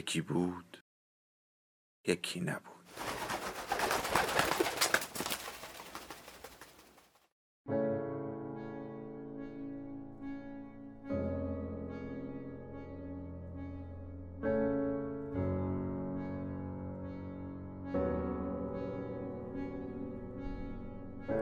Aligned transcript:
یکی 0.00 0.20
بود 0.20 0.84
یکی 2.06 2.40
نبود. 2.40 2.60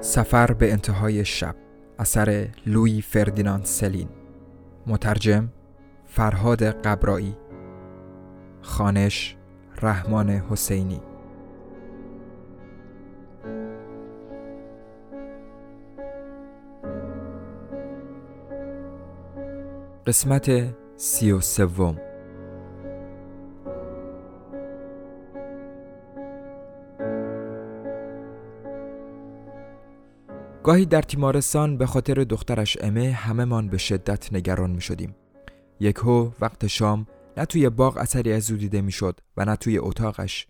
سفر 0.00 0.52
به 0.52 0.72
انتهای 0.72 1.24
شب 1.24 1.56
اثر 1.98 2.48
لوی 2.66 3.02
فردیناند 3.02 3.64
سلین. 3.64 4.08
مترجم 4.86 5.48
فرهاد 6.06 6.62
قبرایی. 6.62 7.47
خانش 8.68 9.36
رحمان 9.82 10.30
حسینی 10.30 11.00
قسمت 20.06 20.74
سی 20.96 21.32
و 21.32 21.40
سوم 21.40 21.96
گاهی 30.62 30.86
در 30.86 31.02
تیمارستان 31.02 31.76
به 31.78 31.86
خاطر 31.86 32.14
دخترش 32.14 32.78
امه 32.80 33.10
همهمان 33.10 33.68
به 33.68 33.78
شدت 33.78 34.32
نگران 34.32 34.70
می 34.70 34.80
شدیم. 34.80 35.14
یکهو 35.80 36.30
وقت 36.40 36.66
شام 36.66 37.06
نه 37.38 37.44
توی 37.44 37.70
باغ 37.70 37.96
اثری 37.96 38.32
از 38.32 38.50
او 38.50 38.56
دیده 38.56 38.80
می‌شد 38.80 39.20
و 39.36 39.44
نه 39.44 39.56
توی 39.56 39.78
اتاقش. 39.78 40.46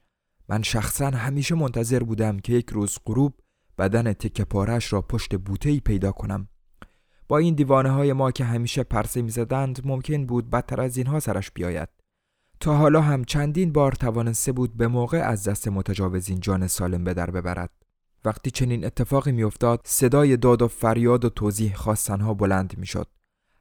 من 0.49 0.62
شخصا 0.62 1.06
همیشه 1.10 1.54
منتظر 1.54 2.03
بودم 2.03 2.38
که 2.38 2.53
یک 2.53 2.71
روز 2.71 2.99
غروب 3.06 3.34
بدن 3.78 4.12
تکه 4.12 4.44
پارش 4.44 4.93
را 4.93 5.03
پشت 5.03 5.37
بوته 5.37 5.71
ای 5.71 5.81
پیدا 5.81 6.12
کنم. 6.12 6.49
با 7.28 7.38
این 7.38 7.54
دیوانه 7.54 7.91
های 7.91 8.12
ما 8.12 8.31
که 8.31 8.44
همیشه 8.44 8.82
پرسه 8.82 9.22
می‌زدند 9.22 9.81
ممکن 9.84 10.26
بود 10.26 10.50
بدتر 10.50 10.81
از 10.81 10.97
اینها 10.97 11.21
سرش 11.21 11.50
بیاید. 11.50 11.88
تا 12.60 12.76
حالا 12.76 13.00
هم 13.00 13.25
چندین 13.25 13.72
بار 13.72 13.93
توانسته 13.93 14.53
بود 14.53 14.76
به 14.76 14.88
موقع 14.88 15.19
از 15.19 15.49
دست 15.49 15.69
متجاوزین 15.69 16.41
جان 16.41 16.66
سالم 16.66 17.05
به 17.05 17.15
در 17.15 17.31
ببرد. 17.31 17.70
وقتی 18.25 18.50
چنین 18.50 18.84
اتفاقی 18.84 19.32
میافتاد 19.32 19.81
صدای 19.84 20.37
داد 20.37 20.62
و 20.62 20.69
فریاد 20.69 21.25
و 21.25 21.28
توضیح 21.28 21.75
خواستنها 21.75 22.34
بلند 22.34 22.78
می‌شد. 22.78 23.06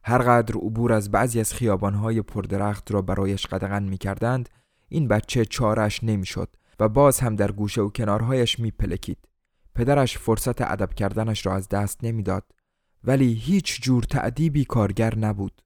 هرقدر 0.04 0.56
عبور 0.56 0.94
از 0.94 1.12
بعضی 1.12 1.40
از 1.40 1.54
خیابانهای 1.54 2.22
پردرخت 2.22 2.92
را 2.92 3.02
برایش 3.02 3.46
قدغن 3.46 3.84
می 3.84 3.98
کردند 3.98 4.50
این 4.90 5.08
بچه 5.08 5.46
چارش 5.46 6.04
نمی‌شد 6.04 6.56
و 6.80 6.90
باز 6.90 7.20
هم 7.20 7.36
در 7.36 7.52
گوشه 7.52 7.82
و 7.82 7.90
کنارهایش 7.90 8.60
می 8.60 8.72
پلکید. 8.72 9.28
پدرش 9.76 10.18
فرصت 10.18 10.62
ادب 10.62 10.94
کردنش 10.94 11.46
را 11.46 11.56
از 11.56 11.70
دست 11.70 12.04
نمی‌داد 12.04 12.44
ولی 13.04 13.34
هیچ 13.34 13.82
جور 13.82 14.04
تعدیبی 14.04 14.66
کارگر 14.66 15.18
نبود. 15.18 15.62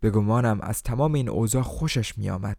به 0.00 0.10
گمانم 0.10 0.60
از 0.60 0.82
تمام 0.82 1.12
این 1.12 1.28
اوضاع 1.28 1.62
خوشش 1.62 2.18
می 2.18 2.30
آمد. 2.30 2.56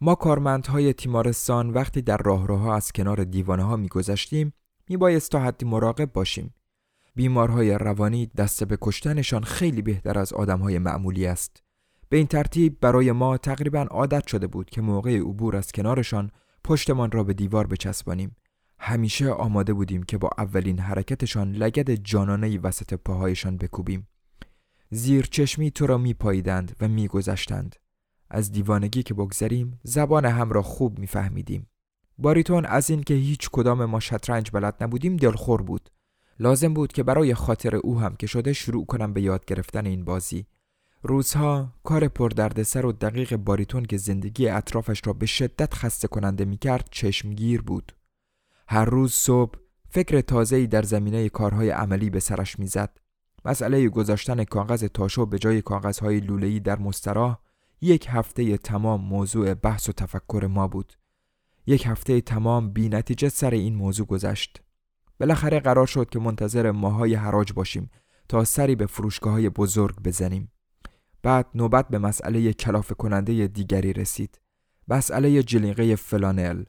ما 0.00 0.14
کارمندهای 0.14 0.92
تیمارستان 0.92 1.70
وقتی 1.70 2.02
در 2.02 2.16
راهروها 2.16 2.76
از 2.76 2.92
کنار 2.92 3.24
دیوانه 3.24 3.62
ها 3.62 3.76
می 3.76 3.88
گذشتیم 3.88 4.52
می 4.88 4.96
بایست 4.96 5.30
تا 5.30 5.38
حدی 5.38 5.66
مراقب 5.66 6.12
باشیم 6.12 6.54
بیمارهای 7.14 7.78
روانی 7.78 8.26
دست 8.26 8.64
به 8.64 8.78
کشتنشان 8.80 9.42
خیلی 9.42 9.82
بهتر 9.82 10.18
از 10.18 10.32
آدمهای 10.32 10.78
معمولی 10.78 11.26
است 11.26 11.62
به 12.08 12.16
این 12.16 12.26
ترتیب 12.26 12.80
برای 12.80 13.12
ما 13.12 13.38
تقریبا 13.38 13.86
عادت 13.90 14.26
شده 14.26 14.46
بود 14.46 14.70
که 14.70 14.80
موقع 14.80 15.18
عبور 15.18 15.56
از 15.56 15.72
کنارشان 15.72 16.30
پشتمان 16.64 17.10
را 17.10 17.24
به 17.24 17.32
دیوار 17.32 17.66
بچسبانیم 17.66 18.36
همیشه 18.78 19.28
آماده 19.28 19.72
بودیم 19.72 20.02
که 20.02 20.18
با 20.18 20.30
اولین 20.38 20.78
حرکتشان 20.78 21.52
لگد 21.52 21.90
جانانه 21.94 22.58
وسط 22.58 22.94
پاهایشان 22.94 23.56
بکوبیم 23.56 24.08
زیر 24.94 25.26
چشمی 25.26 25.70
تو 25.70 25.86
را 25.86 25.98
می 25.98 26.14
پاییدند 26.14 26.76
و 26.80 26.88
می 26.88 27.08
گذشتند. 27.08 27.76
از 28.30 28.52
دیوانگی 28.52 29.02
که 29.02 29.14
بگذریم 29.14 29.80
زبان 29.82 30.24
هم 30.24 30.50
را 30.50 30.62
خوب 30.62 30.98
میفهمیدیم. 30.98 31.66
باریتون 32.18 32.64
از 32.66 32.90
اینکه 32.90 33.14
هیچ 33.14 33.50
کدام 33.50 33.84
ما 33.84 34.00
شطرنج 34.00 34.50
بلد 34.50 34.82
نبودیم 34.82 35.16
دلخور 35.16 35.62
بود 35.62 35.90
لازم 36.40 36.74
بود 36.74 36.92
که 36.92 37.02
برای 37.02 37.34
خاطر 37.34 37.76
او 37.76 38.00
هم 38.00 38.16
که 38.16 38.26
شده 38.26 38.52
شروع 38.52 38.86
کنم 38.86 39.12
به 39.12 39.22
یاد 39.22 39.44
گرفتن 39.44 39.86
این 39.86 40.04
بازی 40.04 40.46
روزها 41.02 41.72
کار 41.84 42.08
پردردسر 42.08 42.86
و 42.86 42.92
دقیق 42.92 43.36
باریتون 43.36 43.84
که 43.84 43.96
زندگی 43.96 44.48
اطرافش 44.48 45.02
را 45.06 45.12
به 45.12 45.26
شدت 45.26 45.74
خسته 45.74 46.08
کننده 46.08 46.44
می 46.44 46.56
کرد 46.56 46.88
چشمگیر 46.90 47.62
بود 47.62 47.92
هر 48.68 48.84
روز 48.84 49.12
صبح 49.12 49.58
فکر 49.88 50.20
تازه‌ای 50.20 50.66
در 50.66 50.82
زمینه 50.82 51.28
کارهای 51.28 51.70
عملی 51.70 52.10
به 52.10 52.20
سرش 52.20 52.58
می‌زد. 52.58 52.98
مسئله 53.44 53.88
گذاشتن 53.88 54.44
کاغذ 54.44 54.84
تاشو 54.84 55.26
به 55.26 55.38
جای 55.38 55.62
کاغذهای 55.62 56.20
لوله‌ای 56.20 56.60
در 56.60 56.78
مستراح 56.78 57.38
یک 57.80 58.06
هفته 58.10 58.56
تمام 58.56 59.00
موضوع 59.00 59.54
بحث 59.54 59.88
و 59.88 59.92
تفکر 59.92 60.46
ما 60.50 60.68
بود. 60.68 60.92
یک 61.66 61.86
هفته 61.86 62.20
تمام 62.20 62.72
بی 62.72 62.88
نتیجه 62.88 63.28
سر 63.28 63.50
این 63.50 63.74
موضوع 63.74 64.06
گذشت. 64.06 64.62
بالاخره 65.20 65.60
قرار 65.60 65.86
شد 65.86 66.10
که 66.10 66.18
منتظر 66.18 66.70
ماهای 66.70 67.14
حراج 67.14 67.52
باشیم 67.52 67.90
تا 68.28 68.44
سری 68.44 68.74
به 68.74 68.86
فروشگاه 68.86 69.32
های 69.32 69.48
بزرگ 69.48 70.02
بزنیم. 70.02 70.52
بعد 71.22 71.46
نوبت 71.54 71.88
به 71.88 71.98
مسئله 71.98 72.52
کلاف 72.52 72.92
کننده 72.92 73.46
دیگری 73.46 73.92
رسید. 73.92 74.40
مسئله 74.88 75.42
جلیقه 75.42 75.96
فلانل. 75.96 76.64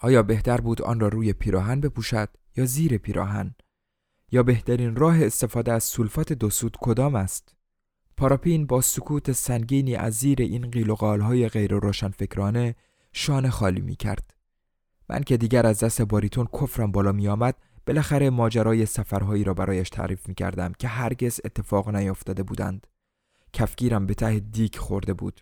آیا 0.00 0.22
بهتر 0.22 0.60
بود 0.60 0.82
آن 0.82 1.00
را 1.00 1.08
روی 1.08 1.32
پیراهن 1.32 1.80
بپوشد 1.80 2.28
یا 2.56 2.64
زیر 2.64 2.98
پیراهن؟ 2.98 3.54
یا 4.32 4.42
بهترین 4.42 4.96
راه 4.96 5.24
استفاده 5.24 5.72
از 5.72 5.84
سولفات 5.84 6.32
دو 6.32 6.50
سود 6.50 6.76
کدام 6.80 7.14
است؟ 7.14 7.54
پاراپین 8.16 8.66
با 8.66 8.80
سکوت 8.80 9.32
سنگینی 9.32 9.96
از 9.96 10.14
زیر 10.14 10.42
این 10.42 10.70
قیل 10.70 10.90
و 10.90 10.94
قالهای 10.94 11.48
غیر 11.48 11.74
روشنفکرانه 11.74 12.74
شانه 13.12 13.50
خالی 13.50 13.80
می 13.80 13.96
کرد. 13.96 14.34
من 15.08 15.22
که 15.22 15.36
دیگر 15.36 15.66
از 15.66 15.84
دست 15.84 16.02
باریتون 16.02 16.46
کفرم 16.60 16.92
بالا 16.92 17.12
می 17.12 17.28
آمد 17.28 17.56
بالاخره 17.86 18.30
ماجرای 18.30 18.86
سفرهایی 18.86 19.44
را 19.44 19.54
برایش 19.54 19.90
تعریف 19.90 20.28
می 20.28 20.34
کردم 20.34 20.72
که 20.78 20.88
هرگز 20.88 21.40
اتفاق 21.44 21.88
نیفتاده 21.88 22.42
بودند. 22.42 22.86
کفگیرم 23.52 24.06
به 24.06 24.14
ته 24.14 24.38
دیک 24.38 24.78
خورده 24.78 25.14
بود 25.14 25.40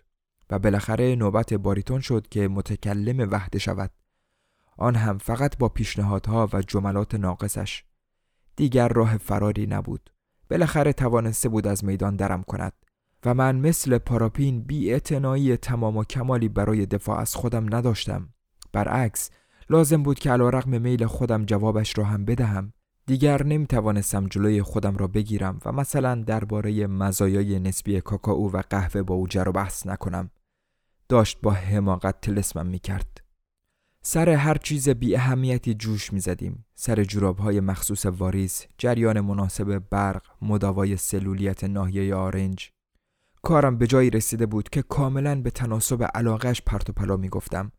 و 0.49 0.59
بالاخره 0.59 1.15
نوبت 1.15 1.53
باریتون 1.53 1.99
شد 2.01 2.27
که 2.27 2.47
متکلم 2.47 3.31
وحده 3.31 3.59
شود. 3.59 3.91
آن 4.77 4.95
هم 4.95 5.17
فقط 5.17 5.57
با 5.57 5.69
پیشنهادها 5.69 6.49
و 6.53 6.61
جملات 6.61 7.15
ناقصش. 7.15 7.83
دیگر 8.55 8.87
راه 8.87 9.17
فراری 9.17 9.67
نبود. 9.67 10.09
بالاخره 10.49 10.93
توانسته 10.93 11.49
بود 11.49 11.67
از 11.67 11.85
میدان 11.85 12.15
درم 12.15 12.43
کند 12.43 12.73
و 13.25 13.33
من 13.33 13.55
مثل 13.55 13.97
پاراپین 13.97 14.61
بی 14.61 14.99
تمام 14.99 15.97
و 15.97 16.03
کمالی 16.03 16.49
برای 16.49 16.85
دفاع 16.85 17.19
از 17.19 17.35
خودم 17.35 17.75
نداشتم. 17.75 18.29
برعکس 18.73 19.29
لازم 19.73 20.03
بود 20.03 20.19
که 20.19 20.31
علا 20.31 20.49
رقم 20.49 20.81
میل 20.81 21.05
خودم 21.05 21.45
جوابش 21.45 21.97
را 21.97 22.03
هم 22.03 22.25
بدهم. 22.25 22.73
دیگر 23.05 23.43
نمی 23.43 23.67
توانستم 23.67 24.27
جلوی 24.27 24.61
خودم 24.61 24.97
را 24.97 25.07
بگیرم 25.07 25.59
و 25.65 25.71
مثلا 25.71 26.15
درباره 26.15 26.87
مزایای 26.87 27.59
نسبی 27.59 28.01
کاکائو 28.01 28.49
و 28.51 28.61
قهوه 28.69 29.01
با 29.01 29.15
او 29.15 29.27
جر 29.27 29.51
بحث 29.51 29.87
نکنم. 29.87 30.29
داشت 31.09 31.41
با 31.41 31.51
حماقت 31.51 32.21
تلسمم 32.21 32.65
می 32.65 32.79
کرد 32.79 33.23
سر 34.01 34.29
هر 34.29 34.57
چیز 34.57 34.89
بی 34.89 35.15
اهمیتی 35.15 35.73
جوش 35.73 36.13
می 36.13 36.19
زدیم 36.19 36.65
سر 36.75 37.03
جراب 37.03 37.37
های 37.37 37.59
مخصوص 37.59 38.05
واریز 38.05 38.65
جریان 38.77 39.21
مناسب 39.21 39.83
برق 39.89 40.23
مداوای 40.41 40.97
سلولیت 40.97 41.63
ناحیه 41.63 42.15
آرنج. 42.15 42.71
کارم 43.41 43.77
به 43.77 43.87
جایی 43.87 44.09
رسیده 44.09 44.45
بود 44.45 44.69
که 44.69 44.81
کاملا 44.81 45.41
به 45.41 45.51
تناسب 45.51 46.03
علاقش 46.03 46.61
پرت 46.61 46.89
و 46.89 46.93
پلا 46.93 47.17
می 47.17 47.29
گفتم 47.29 47.71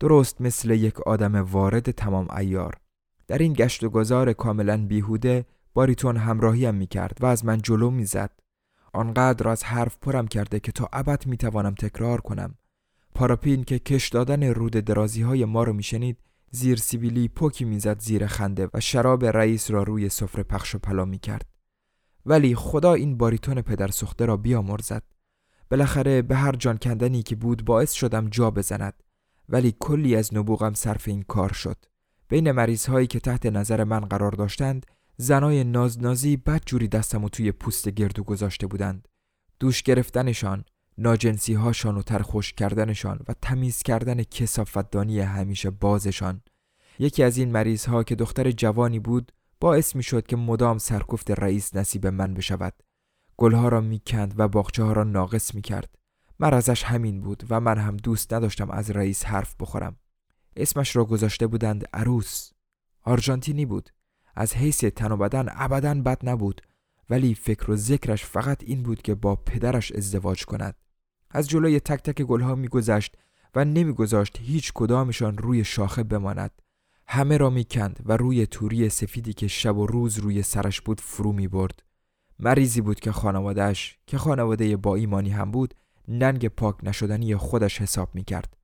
درست 0.00 0.40
مثل 0.40 0.70
یک 0.70 1.00
آدم 1.00 1.34
وارد 1.34 1.90
تمام 1.90 2.28
ایار 2.36 2.74
در 3.26 3.38
این 3.38 3.52
گشت 3.52 3.84
و 3.84 3.90
گذار 3.90 4.32
کاملا 4.32 4.86
بیهوده 4.86 5.44
باریتون 5.74 6.16
همراهیم 6.16 6.74
می 6.74 6.86
کرد 6.86 7.18
و 7.20 7.26
از 7.26 7.44
من 7.44 7.62
جلو 7.62 7.90
می 7.90 8.04
زد. 8.04 8.30
آنقدر 8.92 9.48
از 9.48 9.64
حرف 9.64 9.98
پرم 10.02 10.28
کرده 10.28 10.60
که 10.60 10.72
تا 10.72 10.88
ابد 10.92 11.26
می 11.26 11.36
توانم 11.36 11.74
تکرار 11.74 12.20
کنم. 12.20 12.54
پاراپین 13.14 13.64
که 13.64 13.78
کش 13.78 14.08
دادن 14.08 14.42
رود 14.42 14.72
درازی 14.72 15.22
های 15.22 15.44
ما 15.44 15.62
رو 15.62 15.72
میشنید 15.72 16.18
زیر 16.50 16.78
سیبیلی 16.78 17.28
پوکی 17.28 17.64
می‌زد 17.64 18.00
زیر 18.00 18.26
خنده 18.26 18.68
و 18.74 18.80
شراب 18.80 19.24
رئیس 19.24 19.70
را 19.70 19.82
روی 19.82 20.08
سفره 20.08 20.42
پخش 20.42 20.74
و 20.74 20.78
پلا 20.78 21.04
می 21.04 21.18
کرد. 21.18 21.46
ولی 22.26 22.54
خدا 22.54 22.94
این 22.94 23.16
باریتون 23.16 23.62
پدر 23.62 23.88
سخته 23.88 24.24
را 24.24 24.36
بیامرزد. 24.36 25.02
بالاخره 25.70 26.22
به 26.22 26.36
هر 26.36 26.52
جان 26.52 26.78
کندنی 26.78 27.22
که 27.22 27.36
بود 27.36 27.64
باعث 27.64 27.92
شدم 27.92 28.28
جا 28.28 28.50
بزند 28.50 29.02
ولی 29.50 29.74
کلی 29.80 30.16
از 30.16 30.34
نبوغم 30.34 30.74
صرف 30.74 31.08
این 31.08 31.22
کار 31.22 31.52
شد. 31.52 31.76
بین 32.28 32.52
مریض 32.52 32.86
هایی 32.86 33.06
که 33.06 33.20
تحت 33.20 33.46
نظر 33.46 33.84
من 33.84 34.00
قرار 34.00 34.32
داشتند 34.32 34.86
زنای 35.16 35.64
نازنازی 35.64 36.36
بد 36.36 36.62
جوری 36.66 36.88
دستم 36.88 37.24
و 37.24 37.28
توی 37.28 37.52
پوست 37.52 37.88
گردو 37.88 38.22
گذاشته 38.22 38.66
بودند. 38.66 39.08
دوش 39.60 39.82
گرفتنشان 39.82 40.64
ناجنسی 40.98 41.54
هاشان 41.54 41.96
و 41.96 42.02
ترخوش 42.02 42.52
کردنشان 42.52 43.20
و 43.28 43.34
تمیز 43.42 43.82
کردن 43.82 44.22
کسافتدانی 44.22 45.20
همیشه 45.20 45.70
بازشان. 45.70 46.40
یکی 46.98 47.22
از 47.22 47.38
این 47.38 47.52
مریض 47.52 47.84
ها 47.84 48.02
که 48.02 48.14
دختر 48.14 48.50
جوانی 48.50 48.98
بود 48.98 49.32
باعث 49.60 49.96
می 49.96 50.02
شد 50.02 50.26
که 50.26 50.36
مدام 50.36 50.78
سرکفت 50.78 51.30
رئیس 51.30 51.76
نصیب 51.76 52.06
من 52.06 52.34
بشود. 52.34 52.74
گلها 53.36 53.68
را 53.68 53.80
می 53.80 54.00
کند 54.06 54.34
و 54.36 54.48
باغچه 54.48 54.82
ها 54.82 54.92
را 54.92 55.04
ناقص 55.04 55.54
می 55.54 55.62
کرد 55.62 55.98
مرزش 56.40 56.82
همین 56.82 57.20
بود 57.20 57.44
و 57.50 57.60
من 57.60 57.78
هم 57.78 57.96
دوست 57.96 58.34
نداشتم 58.34 58.70
از 58.70 58.90
رئیس 58.90 59.24
حرف 59.24 59.54
بخورم. 59.60 59.96
اسمش 60.56 60.96
را 60.96 61.04
گذاشته 61.04 61.46
بودند 61.46 61.84
عروس. 61.92 62.50
آرژانتینی 63.02 63.66
بود. 63.66 63.90
از 64.34 64.54
حیث 64.54 64.84
تن 64.84 65.12
و 65.12 65.16
بدن 65.16 65.46
ابدا 65.50 65.94
بد 65.94 66.28
نبود 66.28 66.60
ولی 67.10 67.34
فکر 67.34 67.70
و 67.70 67.76
ذکرش 67.76 68.24
فقط 68.24 68.64
این 68.64 68.82
بود 68.82 69.02
که 69.02 69.14
با 69.14 69.36
پدرش 69.36 69.92
ازدواج 69.92 70.44
کند. 70.44 70.74
از 71.30 71.48
جلوی 71.48 71.80
تک 71.80 72.02
تک 72.02 72.22
گلها 72.22 72.54
میگذشت 72.54 73.16
و 73.54 73.64
نمیگذاشت 73.64 74.38
هیچ 74.40 74.72
کدامشان 74.74 75.38
روی 75.38 75.64
شاخه 75.64 76.02
بماند. 76.02 76.62
همه 77.06 77.36
را 77.36 77.50
می‌کند 77.50 78.00
و 78.04 78.16
روی 78.16 78.46
توری 78.46 78.88
سفیدی 78.88 79.32
که 79.32 79.48
شب 79.48 79.76
و 79.76 79.86
روز 79.86 80.18
روی 80.18 80.42
سرش 80.42 80.80
بود 80.80 81.00
فرو 81.00 81.32
می 81.32 81.48
برد 81.48 81.82
مریضی 82.38 82.80
بود 82.80 83.00
که 83.00 83.12
خانوادهش 83.12 83.98
که 84.06 84.18
خانواده 84.18 84.76
با 84.76 84.94
ایمانی 84.94 85.30
هم 85.30 85.50
بود 85.50 85.74
ننگ 86.10 86.48
پاک 86.48 86.76
نشدنی 86.82 87.36
خودش 87.36 87.80
حساب 87.80 88.08
می 88.14 88.24
کرد. 88.24 88.56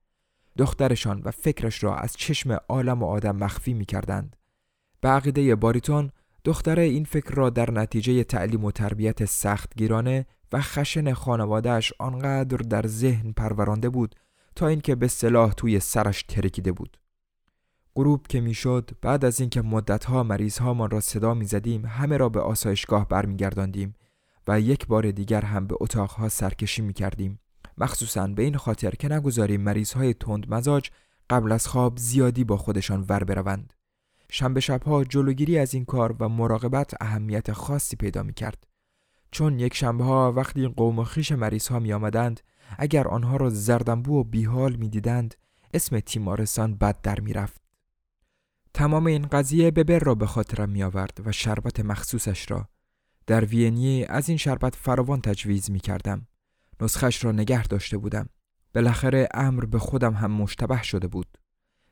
دخترشان 0.58 1.22
و 1.24 1.30
فکرش 1.30 1.84
را 1.84 1.96
از 1.96 2.16
چشم 2.16 2.58
عالم 2.68 3.02
و 3.02 3.06
آدم 3.06 3.36
مخفی 3.36 3.74
می 3.74 3.84
کردند. 3.84 4.36
به 5.00 5.08
عقیده 5.08 5.54
باریتون 5.54 6.10
دختره 6.44 6.82
این 6.82 7.04
فکر 7.04 7.34
را 7.34 7.50
در 7.50 7.70
نتیجه 7.70 8.24
تعلیم 8.24 8.64
و 8.64 8.70
تربیت 8.70 9.24
سختگیرانه 9.24 10.26
و 10.52 10.60
خشن 10.60 11.12
خانوادهش 11.12 11.92
آنقدر 11.98 12.56
در 12.56 12.86
ذهن 12.86 13.32
پرورانده 13.32 13.88
بود 13.88 14.14
تا 14.56 14.68
اینکه 14.68 14.94
به 14.94 15.08
صلاح 15.08 15.52
توی 15.52 15.80
سرش 15.80 16.22
ترکیده 16.22 16.72
بود. 16.72 16.98
غروب 17.96 18.26
که 18.26 18.40
می‌شد 18.40 18.90
بعد 19.02 19.24
از 19.24 19.40
اینکه 19.40 19.62
مدتها 19.62 20.22
مریضهامان 20.22 20.90
را 20.90 21.00
صدا 21.00 21.34
می‌زدیم 21.34 21.86
همه 21.86 22.16
را 22.16 22.28
به 22.28 22.40
آسایشگاه 22.40 23.08
برمیگرداندیم 23.08 23.94
و 24.48 24.60
یک 24.60 24.86
بار 24.86 25.10
دیگر 25.10 25.40
هم 25.40 25.66
به 25.66 25.76
اتاقها 25.80 26.28
سرکشی 26.28 26.82
می 26.82 26.92
کردیم. 26.92 27.40
مخصوصا 27.78 28.26
به 28.26 28.42
این 28.42 28.56
خاطر 28.56 28.90
که 28.90 29.08
نگذاریم 29.08 29.60
مریض 29.60 29.92
های 29.92 30.14
تند 30.14 30.54
مزاج 30.54 30.90
قبل 31.30 31.52
از 31.52 31.66
خواب 31.66 31.98
زیادی 31.98 32.44
با 32.44 32.56
خودشان 32.56 33.04
ور 33.08 33.24
بروند. 33.24 33.72
شنبه 34.30 34.60
شبها 34.60 35.04
جلوگیری 35.04 35.58
از 35.58 35.74
این 35.74 35.84
کار 35.84 36.16
و 36.20 36.28
مراقبت 36.28 36.94
اهمیت 37.00 37.52
خاصی 37.52 37.96
پیدا 37.96 38.22
می 38.22 38.34
کرد. 38.34 38.66
چون 39.30 39.58
یک 39.58 39.74
شنبه 39.74 40.04
ها 40.04 40.32
وقتی 40.32 40.68
قوم 40.68 40.98
و 40.98 41.04
خیش 41.04 41.32
مریض 41.32 41.68
ها 41.68 41.78
می 41.78 41.92
آمدند 41.92 42.40
اگر 42.78 43.08
آنها 43.08 43.36
را 43.36 43.50
زردنبو 43.50 44.20
و 44.20 44.24
بیحال 44.24 44.76
می 44.76 44.88
دیدند 44.88 45.34
اسم 45.74 46.00
تیمارستان 46.00 46.74
بد 46.74 47.00
در 47.00 47.20
می 47.20 47.32
رفت. 47.32 47.60
تمام 48.74 49.06
این 49.06 49.22
قضیه 49.22 49.70
ببر 49.70 49.98
را 49.98 50.14
به 50.14 50.26
خاطرم 50.26 50.68
می 50.68 50.82
آورد 50.82 51.20
و 51.24 51.32
شربت 51.32 51.80
مخصوصش 51.80 52.50
را 52.50 52.68
در 53.26 53.44
وینی 53.44 54.04
از 54.04 54.28
این 54.28 54.38
شربت 54.38 54.74
فراوان 54.74 55.20
تجویز 55.20 55.70
می 55.70 55.80
کردم. 55.80 56.26
نسخش 56.80 57.24
را 57.24 57.32
نگه 57.32 57.66
داشته 57.66 57.98
بودم. 57.98 58.28
بالاخره 58.74 59.28
امر 59.34 59.64
به 59.64 59.78
خودم 59.78 60.14
هم 60.14 60.30
مشتبه 60.30 60.82
شده 60.82 61.08
بود. 61.08 61.38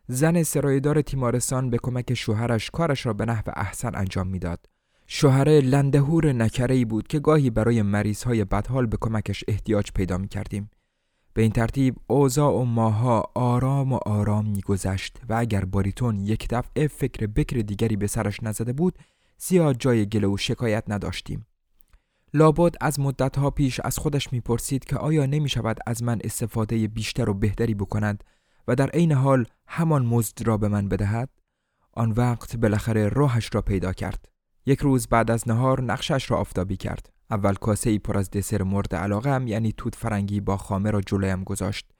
زن 0.09 0.43
سرایدار 0.43 1.03
تیمارستان 1.03 1.71
به 1.71 1.79
کمک 1.83 2.15
شوهرش 2.15 2.71
کارش 2.71 3.07
را 3.07 3.13
به 3.13 3.25
نحو 3.25 3.51
احسن 3.57 3.91
انجام 3.95 4.27
می‌داد. 4.27 4.67
شوهر 5.07 5.49
لندهور 5.49 6.33
نکره 6.33 6.85
بود 6.85 7.07
که 7.07 7.19
گاهی 7.19 7.51
برای 7.51 7.83
مریض 7.83 8.23
های 8.23 8.45
بدحال 8.45 8.87
به 8.87 8.97
کمکش 9.01 9.45
احتیاج 9.49 9.93
پیدا 9.93 10.19
می 10.19 10.29
کردیم. 10.29 10.71
به 11.35 11.43
این 11.43 11.51
ترتیب 11.51 11.97
اوضاع 12.07 12.53
و 12.53 12.65
ماها 12.65 13.31
آرام 13.35 13.93
و 13.93 13.99
آرام 14.07 14.47
میگذشت 14.47 15.21
و 15.29 15.35
اگر 15.35 15.65
باریتون 15.65 16.21
یک 16.21 16.49
دفعه 16.51 16.87
فکر 16.87 17.27
بکر 17.27 17.57
دیگری 17.57 17.97
به 17.97 18.07
سرش 18.07 18.43
نزده 18.43 18.73
بود 18.73 18.99
زیاد 19.47 19.77
جای 19.79 20.07
گله 20.07 20.27
و 20.27 20.37
شکایت 20.37 20.85
نداشتیم. 20.89 21.47
لابد 22.35 22.75
از 22.81 23.01
مدتها 23.01 23.51
پیش 23.51 23.81
از 23.85 23.99
خودش 23.99 24.33
می‌پرسید 24.33 24.85
که 24.85 24.97
آیا 24.97 25.27
نمی 25.27 25.49
شود 25.49 25.79
از 25.87 26.03
من 26.03 26.19
استفاده 26.25 26.89
بیشتر 26.89 27.31
و 27.31 27.35
بهتری 27.35 27.75
بکند 27.75 28.25
و 28.69 28.75
در 28.75 28.91
عین 28.91 29.13
حال 29.13 29.47
همان 29.67 30.07
مزد 30.07 30.47
را 30.47 30.57
به 30.57 30.69
من 30.69 30.89
بدهد؟ 30.89 31.29
آن 31.93 32.11
وقت 32.11 32.57
بالاخره 32.57 33.09
راهش 33.09 33.51
را 33.53 33.63
پیدا 33.63 33.93
کرد. 33.93 34.29
یک 34.67 34.81
روز 34.81 35.07
بعد 35.07 35.31
از 35.31 35.49
نهار 35.49 35.83
نقشش 35.83 36.31
را 36.31 36.37
آفتابی 36.37 36.77
کرد. 36.77 37.13
اول 37.31 37.55
کاسه 37.55 37.91
ای 37.91 37.99
پر 37.99 38.19
از 38.19 38.31
دسر 38.31 38.63
مورد 38.63 38.95
علاقه 38.95 39.31
هم 39.31 39.47
یعنی 39.47 39.73
توت 39.73 39.95
فرنگی 39.95 40.41
با 40.41 40.57
خامه 40.57 40.91
را 40.91 41.01
جلویم 41.01 41.45
گذاشت. 41.45 41.91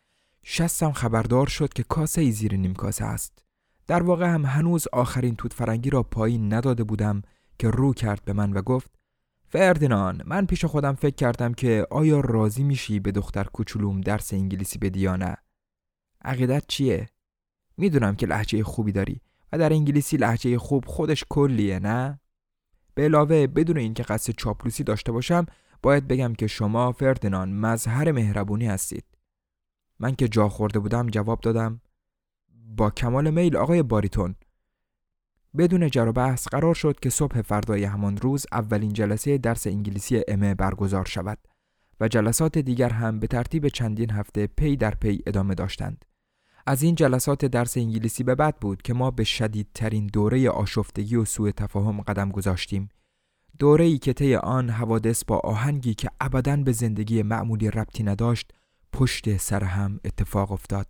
شستم 0.45 0.93
خبردار 0.93 1.47
شد 1.47 1.73
که 1.73 1.83
کاسه 1.83 2.21
ای 2.21 2.33
زیر 2.33 2.57
نیم 2.57 2.75
کاسه 2.75 3.05
است. 3.05 3.45
در 3.87 4.03
واقع 4.03 4.27
هم 4.27 4.45
هنوز 4.45 4.89
آخرین 4.93 5.37
توت 5.37 5.53
فرنگی 5.53 5.91
را 5.91 6.03
پایین 6.03 6.55
نداده 6.55 6.85
بودم 6.85 7.23
که 7.59 7.71
رو 7.71 7.93
کرد 7.93 8.25
به 8.25 8.33
من 8.33 8.53
و 8.53 8.63
گفت 8.63 8.95
فردینان 9.49 10.23
من 10.27 10.47
پیش 10.47 10.65
خودم 10.65 10.95
فکر 10.95 11.15
کردم 11.15 11.55
که 11.55 11.87
آیا 11.91 12.21
راضی 12.21 12.65
میشی 12.65 13.01
به 13.01 13.13
دختر 13.13 13.45
کوچولوم 13.45 14.01
درس 14.01 14.35
انگلیسی 14.35 14.79
بدی 14.79 15.01
یا 15.01 15.17
نه؟ 15.17 15.37
عقیدت 16.23 16.65
چیه؟ 16.69 17.09
می‌دونم 17.77 18.17
که 18.17 18.27
لحجه 18.27 18.63
خوبی 18.63 18.93
داری 18.93 19.21
و 19.53 19.59
در 19.59 19.73
انگلیسی 19.73 20.17
لحجه 20.17 20.59
خوب 20.59 20.85
خودش 20.87 21.25
کلیه 21.29 21.79
نه؟ 21.79 22.21
به 22.95 23.03
علاوه 23.05 23.47
بدون 23.47 23.79
اینکه 23.79 24.03
قصد 24.03 24.35
چاپلوسی 24.37 24.85
داشته 24.85 25.13
باشم 25.13 25.47
باید 25.83 26.09
بگم 26.09 26.35
که 26.35 26.47
شما 26.47 26.93
فردینان 26.93 27.53
مظهر 27.53 28.13
مهربونی 28.13 28.67
هستید. 28.67 29.05
من 29.99 30.15
که 30.15 30.29
جا 30.29 30.49
خورده 30.49 30.79
بودم 30.79 31.11
جواب 31.11 31.41
دادم 31.41 31.81
با 32.77 32.91
کمال 32.91 33.31
میل 33.31 33.57
آقای 33.57 33.83
باریتون. 33.83 34.35
بدون 35.59 35.91
جر 35.91 36.09
و 36.09 36.13
بحث 36.13 36.49
قرار 36.49 36.75
شد 36.75 37.01
که 37.01 37.11
صبح 37.11 37.43
فردای 37.43 37.85
همان 37.85 38.17
روز 38.17 38.47
اولین 38.53 38.93
جلسه 38.93 39.39
درس 39.39 39.67
انگلیسی 39.67 40.23
امه 40.29 40.55
برگزار 40.55 41.05
شود 41.05 41.39
و 42.01 42.09
جلسات 42.09 42.59
دیگر 42.59 42.91
هم 42.91 43.21
به 43.21 43.27
ترتیب 43.27 43.69
چندین 43.69 44.11
هفته 44.11 44.47
پی 44.47 44.77
در 44.77 44.95
پی 44.95 45.23
ادامه 45.27 45.55
داشتند. 45.55 46.05
از 46.67 46.83
این 46.83 46.95
جلسات 46.95 47.45
درس 47.45 47.77
انگلیسی 47.77 48.25
به 48.25 48.35
بعد 48.35 48.61
بود 48.61 48.83
که 48.83 48.95
ما 48.95 49.11
به 49.11 49.25
شدیدترین 49.25 50.07
دوره 50.07 50.51
آشفتگی 50.51 51.17
و 51.17 51.25
سوء 51.25 51.51
تفاهم 51.51 52.01
قدم 52.01 52.31
گذاشتیم. 52.31 52.89
دوره 53.59 53.85
ای 53.85 53.99
که 53.99 54.13
طی 54.13 54.35
آن 54.35 54.71
حوادث 54.71 55.25
با 55.25 55.39
آهنگی 55.39 55.95
که 55.95 56.11
ابدا 56.21 56.57
به 56.57 56.73
زندگی 56.73 57.23
معمولی 57.23 57.71
ربطی 57.71 58.03
نداشت 58.03 58.53
پشت 58.93 59.37
سر 59.37 59.65
هم 59.65 60.01
اتفاق 60.05 60.53
افتاد. 60.53 60.87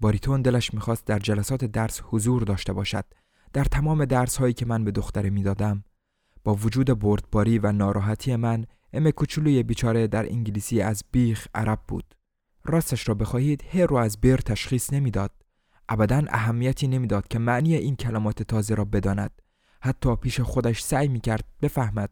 باریتون 0.00 0.42
دلش 0.42 0.74
می‌خواست 0.74 1.06
در 1.06 1.18
جلسات 1.18 1.64
درس 1.64 2.00
حضور 2.04 2.42
داشته 2.42 2.72
باشد. 2.72 3.04
در 3.52 3.64
تمام 3.64 4.04
درس 4.04 4.36
هایی 4.36 4.54
که 4.54 4.66
من 4.66 4.84
به 4.84 4.90
دختره 4.90 5.30
می‌دادم 5.30 5.84
با 6.44 6.54
وجود 6.54 6.98
بردباری 6.98 7.58
و 7.58 7.72
ناراحتی 7.72 8.36
من 8.36 8.64
ام 8.92 9.10
کوچولوی 9.10 9.62
بیچاره 9.62 10.06
در 10.06 10.26
انگلیسی 10.26 10.80
از 10.80 11.04
بیخ 11.12 11.46
عرب 11.54 11.80
بود. 11.88 12.14
راستش 12.64 13.08
را 13.08 13.14
بخواهید 13.14 13.64
هر 13.74 13.86
رو 13.86 13.96
از 13.96 14.20
بیر 14.20 14.36
تشخیص 14.36 14.92
نمی‌داد. 14.92 15.30
ابدا 15.88 16.22
اهمیتی 16.28 16.88
نمی‌داد 16.88 17.28
که 17.28 17.38
معنی 17.38 17.74
این 17.74 17.96
کلمات 17.96 18.42
تازه 18.42 18.74
را 18.74 18.84
بداند. 18.84 19.42
حتی 19.80 20.16
پیش 20.16 20.40
خودش 20.40 20.82
سعی 20.82 21.08
می 21.08 21.20
کرد 21.20 21.44
بفهمد. 21.62 22.10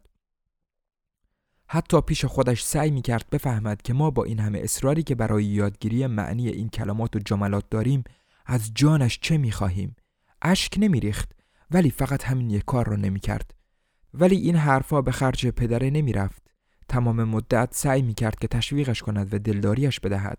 حتی 1.67 2.01
پیش 2.01 2.25
خودش 2.25 2.63
سعی 2.63 2.91
می 2.91 3.01
کرد 3.01 3.29
بفهمد 3.31 3.81
که 3.81 3.93
ما 3.93 4.11
با 4.11 4.23
این 4.23 4.39
همه 4.39 4.59
اصراری 4.59 5.03
که 5.03 5.15
برای 5.15 5.43
یادگیری 5.43 6.07
معنی 6.07 6.47
این 6.47 6.69
کلمات 6.69 7.15
و 7.15 7.19
جملات 7.19 7.69
داریم 7.69 8.03
از 8.45 8.71
جانش 8.75 9.19
چه 9.19 9.37
می 9.37 9.51
خواهیم؟ 9.51 9.95
اشک 10.41 10.75
نمی 10.77 10.99
ریخت 10.99 11.31
ولی 11.71 11.89
فقط 11.89 12.23
همین 12.23 12.49
یک 12.49 12.65
کار 12.65 12.87
را 12.87 12.95
نمی 12.95 13.19
کرد. 13.19 13.53
ولی 14.13 14.35
این 14.35 14.55
حرفا 14.55 15.01
به 15.01 15.11
خرج 15.11 15.47
پدره 15.47 15.89
نمی 15.89 16.13
رفت. 16.13 16.51
تمام 16.89 17.23
مدت 17.23 17.69
سعی 17.71 18.01
می 18.01 18.13
کرد 18.13 18.39
که 18.39 18.47
تشویقش 18.47 19.01
کند 19.01 19.33
و 19.33 19.39
دلداریش 19.39 19.99
بدهد. 19.99 20.37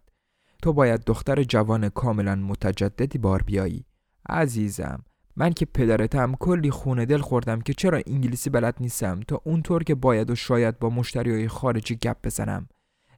تو 0.62 0.72
باید 0.72 1.04
دختر 1.04 1.42
جوان 1.42 1.88
کاملا 1.88 2.34
متجددی 2.34 3.18
بار 3.18 3.42
بیایی. 3.42 3.84
عزیزم 4.28 5.04
من 5.36 5.52
که 5.52 5.66
پدرتم 5.66 6.34
کلی 6.34 6.70
خونه 6.70 7.06
دل 7.06 7.18
خوردم 7.18 7.60
که 7.60 7.74
چرا 7.74 8.00
انگلیسی 8.06 8.50
بلد 8.50 8.76
نیستم 8.80 9.20
تا 9.20 9.40
اونطور 9.44 9.84
که 9.84 9.94
باید 9.94 10.30
و 10.30 10.34
شاید 10.34 10.78
با 10.78 10.90
مشتری 10.90 11.48
خارجی 11.48 11.96
گپ 11.96 12.16
بزنم. 12.24 12.68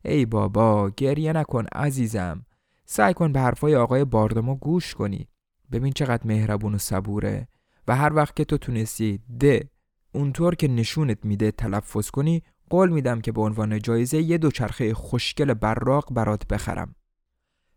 ای 0.04 0.26
بابا 0.26 0.90
گریه 0.96 1.32
نکن 1.32 1.64
عزیزم. 1.74 2.46
سعی 2.84 3.14
کن 3.14 3.32
به 3.32 3.40
حرفای 3.40 3.76
آقای 3.76 4.04
باردما 4.04 4.54
گوش 4.54 4.94
کنی. 4.94 5.28
ببین 5.74 5.92
چقدر 5.92 6.26
مهربون 6.26 6.74
و 6.74 6.78
صبوره 6.78 7.48
و 7.88 7.96
هر 7.96 8.12
وقت 8.12 8.36
که 8.36 8.44
تو 8.44 8.58
تونستی 8.58 9.20
ده 9.38 9.68
اونطور 10.12 10.54
که 10.54 10.68
نشونت 10.68 11.18
میده 11.24 11.50
تلفظ 11.50 12.10
کنی 12.10 12.42
قول 12.70 12.90
میدم 12.90 13.20
که 13.20 13.32
به 13.32 13.40
عنوان 13.40 13.78
جایزه 13.78 14.18
یه 14.18 14.38
دوچرخه 14.38 14.94
خوشگل 14.94 15.54
براق 15.54 16.12
برات 16.12 16.46
بخرم. 16.46 16.94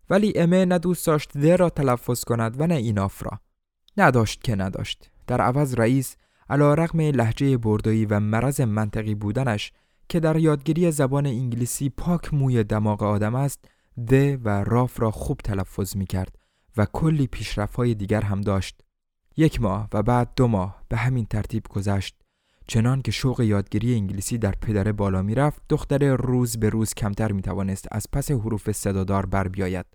ولی 0.09 0.33
امه 0.35 0.65
نه 0.65 0.79
دوست 0.79 1.07
داشت 1.07 1.37
ده 1.37 1.55
را 1.55 1.69
تلفظ 1.69 2.23
کند 2.23 2.61
و 2.61 2.67
نه 2.67 2.75
این 2.75 2.99
آفرا. 2.99 3.39
نداشت 3.97 4.43
که 4.43 4.55
نداشت. 4.55 5.11
در 5.27 5.41
عوض 5.41 5.75
رئیس 5.75 6.15
علا 6.49 6.73
رقم 6.73 7.01
لحجه 7.01 7.57
بردایی 7.57 8.05
و 8.05 8.19
مرض 8.19 8.61
منطقی 8.61 9.15
بودنش 9.15 9.71
که 10.09 10.19
در 10.19 10.37
یادگیری 10.37 10.91
زبان 10.91 11.25
انگلیسی 11.25 11.89
پاک 11.89 12.33
موی 12.33 12.63
دماغ 12.63 13.03
آدم 13.03 13.35
است 13.35 13.65
ده 14.07 14.37
و 14.43 14.63
راف 14.63 14.99
را 14.99 15.11
خوب 15.11 15.37
تلفظ 15.37 15.95
می 15.95 16.05
کرد 16.05 16.35
و 16.77 16.85
کلی 16.85 17.27
پیشرفت 17.27 17.75
های 17.75 17.95
دیگر 17.95 18.21
هم 18.21 18.41
داشت. 18.41 18.81
یک 19.37 19.61
ماه 19.61 19.87
و 19.93 20.03
بعد 20.03 20.31
دو 20.35 20.47
ماه 20.47 20.83
به 20.89 20.97
همین 20.97 21.25
ترتیب 21.25 21.63
گذشت. 21.69 22.15
چنان 22.67 23.01
که 23.01 23.11
شوق 23.11 23.41
یادگیری 23.41 23.95
انگلیسی 23.95 24.37
در 24.37 24.51
پدر 24.61 24.91
بالا 24.91 25.21
می 25.21 25.35
رفت 25.35 25.61
دختر 25.69 26.15
روز 26.15 26.57
به 26.57 26.69
روز 26.69 26.93
کمتر 26.93 27.31
می 27.31 27.41
توانست 27.41 27.87
از 27.91 28.07
پس 28.13 28.31
حروف 28.31 28.71
صدادار 28.71 29.25
بر 29.25 29.47
بیاید. 29.47 29.85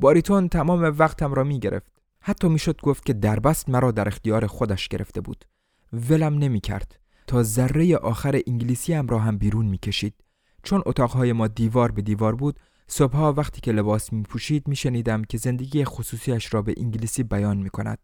باریتون 0.00 0.48
تمام 0.48 0.94
وقتم 0.98 1.34
را 1.34 1.44
می 1.44 1.60
گرفت. 1.60 1.92
حتی 2.20 2.48
می‌شد 2.48 2.80
گفت 2.80 3.04
که 3.04 3.12
دربست 3.12 3.68
مرا 3.68 3.90
در 3.90 4.08
اختیار 4.08 4.46
خودش 4.46 4.88
گرفته 4.88 5.20
بود. 5.20 5.44
ولم 5.92 6.38
نمی 6.38 6.60
کرد. 6.60 7.00
تا 7.26 7.42
ذره 7.42 7.96
آخر 7.96 8.40
انگلیسی 8.46 8.92
هم 8.92 9.06
را 9.06 9.18
هم 9.18 9.38
بیرون 9.38 9.66
می 9.66 9.78
کشید. 9.78 10.14
چون 10.62 10.82
اتاقهای 10.86 11.32
ما 11.32 11.48
دیوار 11.48 11.92
به 11.92 12.02
دیوار 12.02 12.34
بود 12.34 12.60
صبحها 12.92 13.32
وقتی 13.32 13.60
که 13.60 13.72
لباس 13.72 14.12
می 14.12 14.22
پوشید 14.22 14.68
می 14.68 14.76
شنیدم 14.76 15.24
که 15.24 15.38
زندگی 15.38 15.84
خصوصیش 15.84 16.54
را 16.54 16.62
به 16.62 16.74
انگلیسی 16.76 17.22
بیان 17.22 17.56
می 17.56 17.70
کند. 17.70 17.98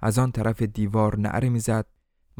از 0.00 0.18
آن 0.18 0.32
طرف 0.32 0.62
دیوار 0.62 1.18
نعره 1.18 1.48
می 1.48 1.60
زد 1.60 1.86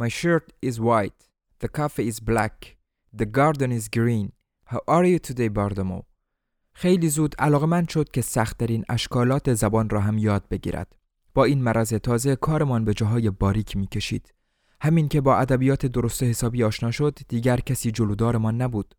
My 0.00 0.08
shirt 0.08 0.68
is 0.70 0.74
white. 0.74 1.28
The 1.64 1.68
cafe 1.78 2.12
is 2.12 2.20
black. 2.20 2.76
The 3.16 3.24
garden 3.24 3.70
is 3.72 3.88
green. 3.96 4.28
How 4.72 4.78
are 4.88 5.04
you 5.04 5.30
today 5.30 5.50
باردمو؟ 5.50 6.02
خیلی 6.72 7.08
زود 7.08 7.34
علاقه 7.38 7.66
من 7.66 7.86
شد 7.86 8.10
که 8.10 8.20
سختترین 8.22 8.84
اشکالات 8.88 9.54
زبان 9.54 9.90
را 9.90 10.00
هم 10.00 10.18
یاد 10.18 10.48
بگیرد. 10.48 10.96
با 11.34 11.44
این 11.44 11.62
مرض 11.62 11.94
تازه 11.94 12.36
کارمان 12.36 12.84
به 12.84 12.94
جاهای 12.94 13.30
باریک 13.30 13.76
می 13.76 13.86
کشید. 13.86 14.34
همین 14.80 15.08
که 15.08 15.20
با 15.20 15.36
ادبیات 15.36 15.86
درست 15.86 16.22
حسابی 16.22 16.64
آشنا 16.64 16.90
شد 16.90 17.18
دیگر 17.28 17.60
کسی 17.60 17.90
جلودارمان 17.90 18.62
نبود. 18.62 18.94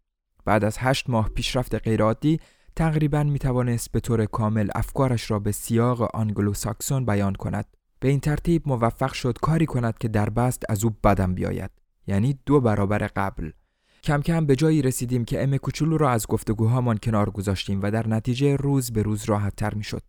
بعد 0.45 0.63
از 0.63 0.77
هشت 0.79 1.09
ماه 1.09 1.29
پیشرفت 1.29 1.75
غیرعادی 1.75 2.39
تقریبا 2.75 3.23
می 3.23 3.39
توانست 3.39 3.91
به 3.91 3.99
طور 3.99 4.25
کامل 4.25 4.69
افکارش 4.75 5.31
را 5.31 5.39
به 5.39 5.51
سیاق 5.51 6.15
آنگلو 6.15 6.53
ساکسون 6.53 7.05
بیان 7.05 7.33
کند. 7.33 7.65
به 7.99 8.07
این 8.07 8.19
ترتیب 8.19 8.67
موفق 8.67 9.13
شد 9.13 9.37
کاری 9.41 9.65
کند 9.65 9.97
که 9.97 10.07
در 10.07 10.29
بست 10.29 10.63
از 10.69 10.83
او 10.83 10.95
بدم 11.03 11.35
بیاید. 11.35 11.71
یعنی 12.07 12.39
دو 12.45 12.61
برابر 12.61 13.07
قبل. 13.15 13.51
کم 14.03 14.21
کم 14.21 14.45
به 14.45 14.55
جایی 14.55 14.81
رسیدیم 14.81 15.25
که 15.25 15.43
ام 15.43 15.57
کوچولو 15.57 15.97
را 15.97 16.11
از 16.11 16.27
گفتگوهامان 16.27 16.97
کنار 16.97 17.29
گذاشتیم 17.29 17.81
و 17.81 17.91
در 17.91 18.07
نتیجه 18.07 18.55
روز 18.55 18.91
به 18.91 19.01
روز 19.01 19.23
راحت 19.25 19.55
تر 19.55 19.73
می 19.73 19.83
شد. 19.83 20.03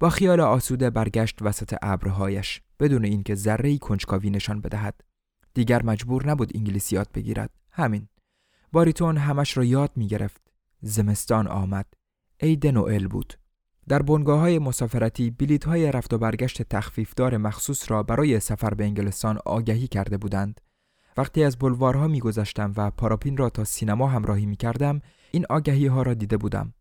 با 0.00 0.10
خیال 0.10 0.40
آسوده 0.40 0.90
برگشت 0.90 1.38
وسط 1.42 1.74
ابرهایش 1.82 2.60
بدون 2.80 3.04
اینکه 3.04 3.34
ذره 3.34 3.78
کنجکاوی 3.78 4.30
نشان 4.30 4.60
بدهد. 4.60 5.00
دیگر 5.54 5.82
مجبور 5.82 6.28
نبود 6.28 6.52
انگلیسی 6.54 6.96
یاد 6.96 7.08
بگیرد. 7.14 7.50
همین. 7.70 8.08
باریتون 8.72 9.16
همش 9.16 9.56
را 9.56 9.64
یاد 9.64 9.90
می 9.96 10.06
گرفت. 10.06 10.42
زمستان 10.82 11.46
آمد. 11.46 11.86
عید 12.42 12.66
نوئل 12.66 13.06
بود. 13.06 13.34
در 13.88 14.02
بنگاه 14.02 14.40
های 14.40 14.58
مسافرتی 14.58 15.30
بلیت 15.30 15.64
های 15.64 15.92
رفت 15.92 16.14
و 16.14 16.18
برگشت 16.18 16.62
تخفیفدار 16.62 17.36
مخصوص 17.36 17.90
را 17.90 18.02
برای 18.02 18.40
سفر 18.40 18.74
به 18.74 18.84
انگلستان 18.84 19.38
آگهی 19.46 19.88
کرده 19.88 20.16
بودند. 20.18 20.60
وقتی 21.16 21.44
از 21.44 21.58
بلوارها 21.58 22.08
میگذشتم 22.08 22.72
و 22.76 22.90
پاراپین 22.90 23.36
را 23.36 23.50
تا 23.50 23.64
سینما 23.64 24.08
همراهی 24.08 24.46
می 24.46 24.56
کردم 24.56 25.00
این 25.30 25.46
آگهی 25.50 25.86
ها 25.86 26.02
را 26.02 26.14
دیده 26.14 26.36
بودم. 26.36 26.74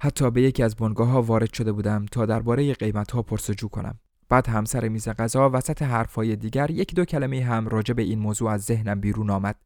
حتی 0.00 0.30
به 0.30 0.42
یکی 0.42 0.62
از 0.62 0.76
بنگاه 0.76 1.08
ها 1.08 1.22
وارد 1.22 1.52
شده 1.52 1.72
بودم 1.72 2.06
تا 2.06 2.26
درباره 2.26 2.74
قیمت 2.74 3.10
ها 3.10 3.22
پرسجو 3.22 3.68
کنم. 3.68 3.98
بعد 4.28 4.48
همسر 4.48 4.88
میز 4.88 5.08
غذا 5.08 5.50
وسط 5.52 5.82
حرفهای 5.82 6.36
دیگر 6.36 6.70
یک 6.70 6.94
دو 6.94 7.04
کلمه 7.04 7.44
هم 7.44 7.68
راجع 7.68 7.94
به 7.94 8.02
این 8.02 8.18
موضوع 8.18 8.50
از 8.50 8.62
ذهنم 8.62 9.00
بیرون 9.00 9.30
آمد. 9.30 9.56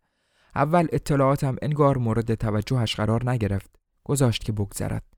اول 0.55 0.87
اطلاعاتم 0.93 1.57
انگار 1.63 1.99
مورد 1.99 2.35
توجهش 2.35 2.95
قرار 2.95 3.31
نگرفت. 3.31 3.71
گذاشت 4.05 4.45
که 4.45 4.53
بگذرد. 4.53 5.14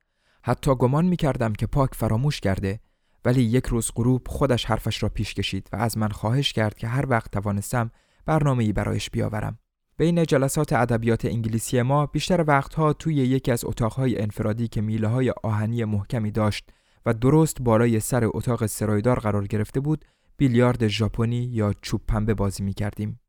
حتی 0.49 0.75
گمان 0.75 1.05
می 1.05 1.17
کردم 1.17 1.53
که 1.53 1.67
پاک 1.67 1.95
فراموش 1.95 2.41
کرده 2.41 2.81
ولی 3.25 3.43
یک 3.43 3.67
روز 3.67 3.91
غروب 3.95 4.29
خودش 4.29 4.65
حرفش 4.65 5.03
را 5.03 5.09
پیش 5.09 5.35
کشید 5.35 5.69
و 5.73 5.77
از 5.77 5.99
من 5.99 6.09
خواهش 6.09 6.53
کرد 6.53 6.79
که 6.79 6.89
هر 6.89 7.05
وقت 7.09 7.31
توانستم 7.31 7.91
برنامه‌ای 8.27 8.73
برایش 8.73 9.11
بیاورم. 9.11 9.59
بین 9.97 10.25
جلسات 10.25 10.73
ادبیات 10.73 11.25
انگلیسی 11.25 11.83
ما 11.83 12.07
بیشتر 12.07 12.45
وقتها 12.47 12.93
توی 12.93 13.15
یکی 13.15 13.53
از 13.53 13.65
اتاقهای 13.65 14.23
انفرادی 14.23 14.69
که 14.69 14.81
میله 14.81 15.09
های 15.09 15.31
آهنی 15.43 15.85
محکمی 15.85 16.31
داشت 16.31 16.65
و 17.07 17.15
درست 17.15 17.63
بالای 17.63 18.01
سر 18.01 18.25
اتاق 18.25 18.67
سرایدار 18.67 19.19
قرار 19.19 19.47
گرفته 19.47 19.81
بود 19.81 20.05
بیلیارد 20.37 20.89
ژاپنی 20.89 21.45
یا 21.53 21.75
چوب 21.83 22.01
پنبه 22.09 22.35
بازی 22.35 22.63
می 22.63 22.75
کردیم. 22.75 23.21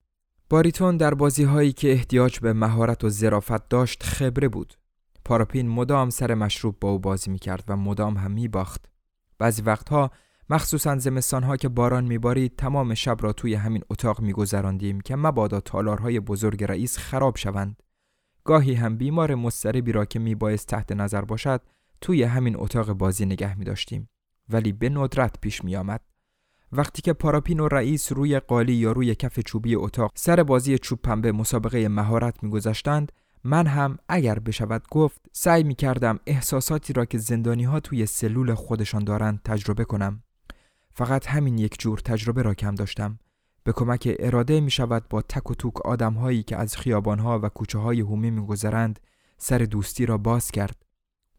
باریتون 0.49 0.97
در 0.97 1.13
بازی 1.13 1.43
هایی 1.43 1.73
که 1.73 1.91
احتیاج 1.91 2.39
به 2.39 2.53
مهارت 2.53 3.03
و 3.03 3.09
ظرافت 3.09 3.69
داشت 3.69 4.03
خبره 4.03 4.47
بود. 4.47 4.73
پاراپین 5.27 5.69
مدام 5.69 6.09
سر 6.09 6.33
مشروب 6.33 6.79
با 6.79 6.89
او 6.89 6.99
بازی 6.99 7.31
می 7.31 7.39
کرد 7.39 7.63
و 7.67 7.77
مدام 7.77 8.17
هم 8.17 8.31
می 8.31 8.47
باخت. 8.47 8.85
بعضی 9.37 9.61
وقتها 9.61 10.11
مخصوصا 10.49 10.97
زمستانها 10.97 11.57
که 11.57 11.69
باران 11.69 12.05
میبارید 12.05 12.55
تمام 12.55 12.93
شب 12.93 13.17
را 13.19 13.33
توی 13.33 13.53
همین 13.53 13.83
اتاق 13.89 14.21
میگذراندیم 14.21 15.01
که 15.01 15.15
مبادا 15.15 15.59
تالارهای 15.59 16.19
بزرگ 16.19 16.63
رئیس 16.63 16.97
خراب 16.97 17.37
شوند. 17.37 17.83
گاهی 18.43 18.73
هم 18.73 18.97
بیمار 18.97 19.35
مضطربی 19.35 19.91
را 19.91 20.05
که 20.05 20.19
میبایست 20.19 20.67
تحت 20.67 20.91
نظر 20.91 21.21
باشد 21.21 21.61
توی 22.01 22.23
همین 22.23 22.55
اتاق 22.57 22.93
بازی 22.93 23.25
نگه 23.25 23.57
می 23.57 23.65
داشتیم. 23.65 24.09
ولی 24.49 24.71
به 24.71 24.89
ندرت 24.89 25.41
پیش 25.41 25.63
می 25.63 25.75
آمد. 25.75 26.01
وقتی 26.71 27.01
که 27.01 27.13
پاراپین 27.13 27.59
و 27.59 27.67
رئیس 27.67 28.11
روی 28.11 28.39
قالی 28.39 28.73
یا 28.73 28.91
روی 28.91 29.15
کف 29.15 29.39
چوبی 29.39 29.75
اتاق 29.75 30.11
سر 30.15 30.43
بازی 30.43 30.77
چوب 30.77 30.99
پنبه 31.01 31.31
مسابقه 31.31 31.87
مهارت 31.87 32.43
میگذاشتند 32.43 33.11
من 33.47 33.67
هم 33.67 33.97
اگر 34.09 34.39
بشود 34.39 34.83
گفت 34.91 35.21
سعی 35.33 35.63
می 35.63 35.75
کردم 35.75 36.19
احساساتی 36.25 36.93
را 36.93 37.05
که 37.05 37.17
زندانی 37.17 37.63
ها 37.63 37.79
توی 37.79 38.05
سلول 38.05 38.53
خودشان 38.53 39.03
دارند 39.03 39.41
تجربه 39.43 39.85
کنم. 39.85 40.23
فقط 40.91 41.27
همین 41.27 41.57
یک 41.57 41.79
جور 41.79 41.99
تجربه 41.99 42.41
را 42.41 42.53
کم 42.53 42.75
داشتم. 42.75 43.19
به 43.63 43.71
کمک 43.71 44.15
اراده 44.19 44.59
می 44.59 44.71
شود 44.71 45.05
با 45.09 45.21
تک 45.21 45.51
و 45.51 45.53
توک 45.53 45.85
آدم 45.85 46.13
هایی 46.13 46.43
که 46.43 46.57
از 46.57 46.77
خیابان 46.77 47.19
ها 47.19 47.39
و 47.43 47.49
کوچه 47.49 47.79
های 47.79 47.99
حومه 47.99 48.31
می 48.31 48.45
گذرند 48.45 48.99
سر 49.37 49.57
دوستی 49.57 50.05
را 50.05 50.17
باز 50.17 50.51
کرد. 50.51 50.85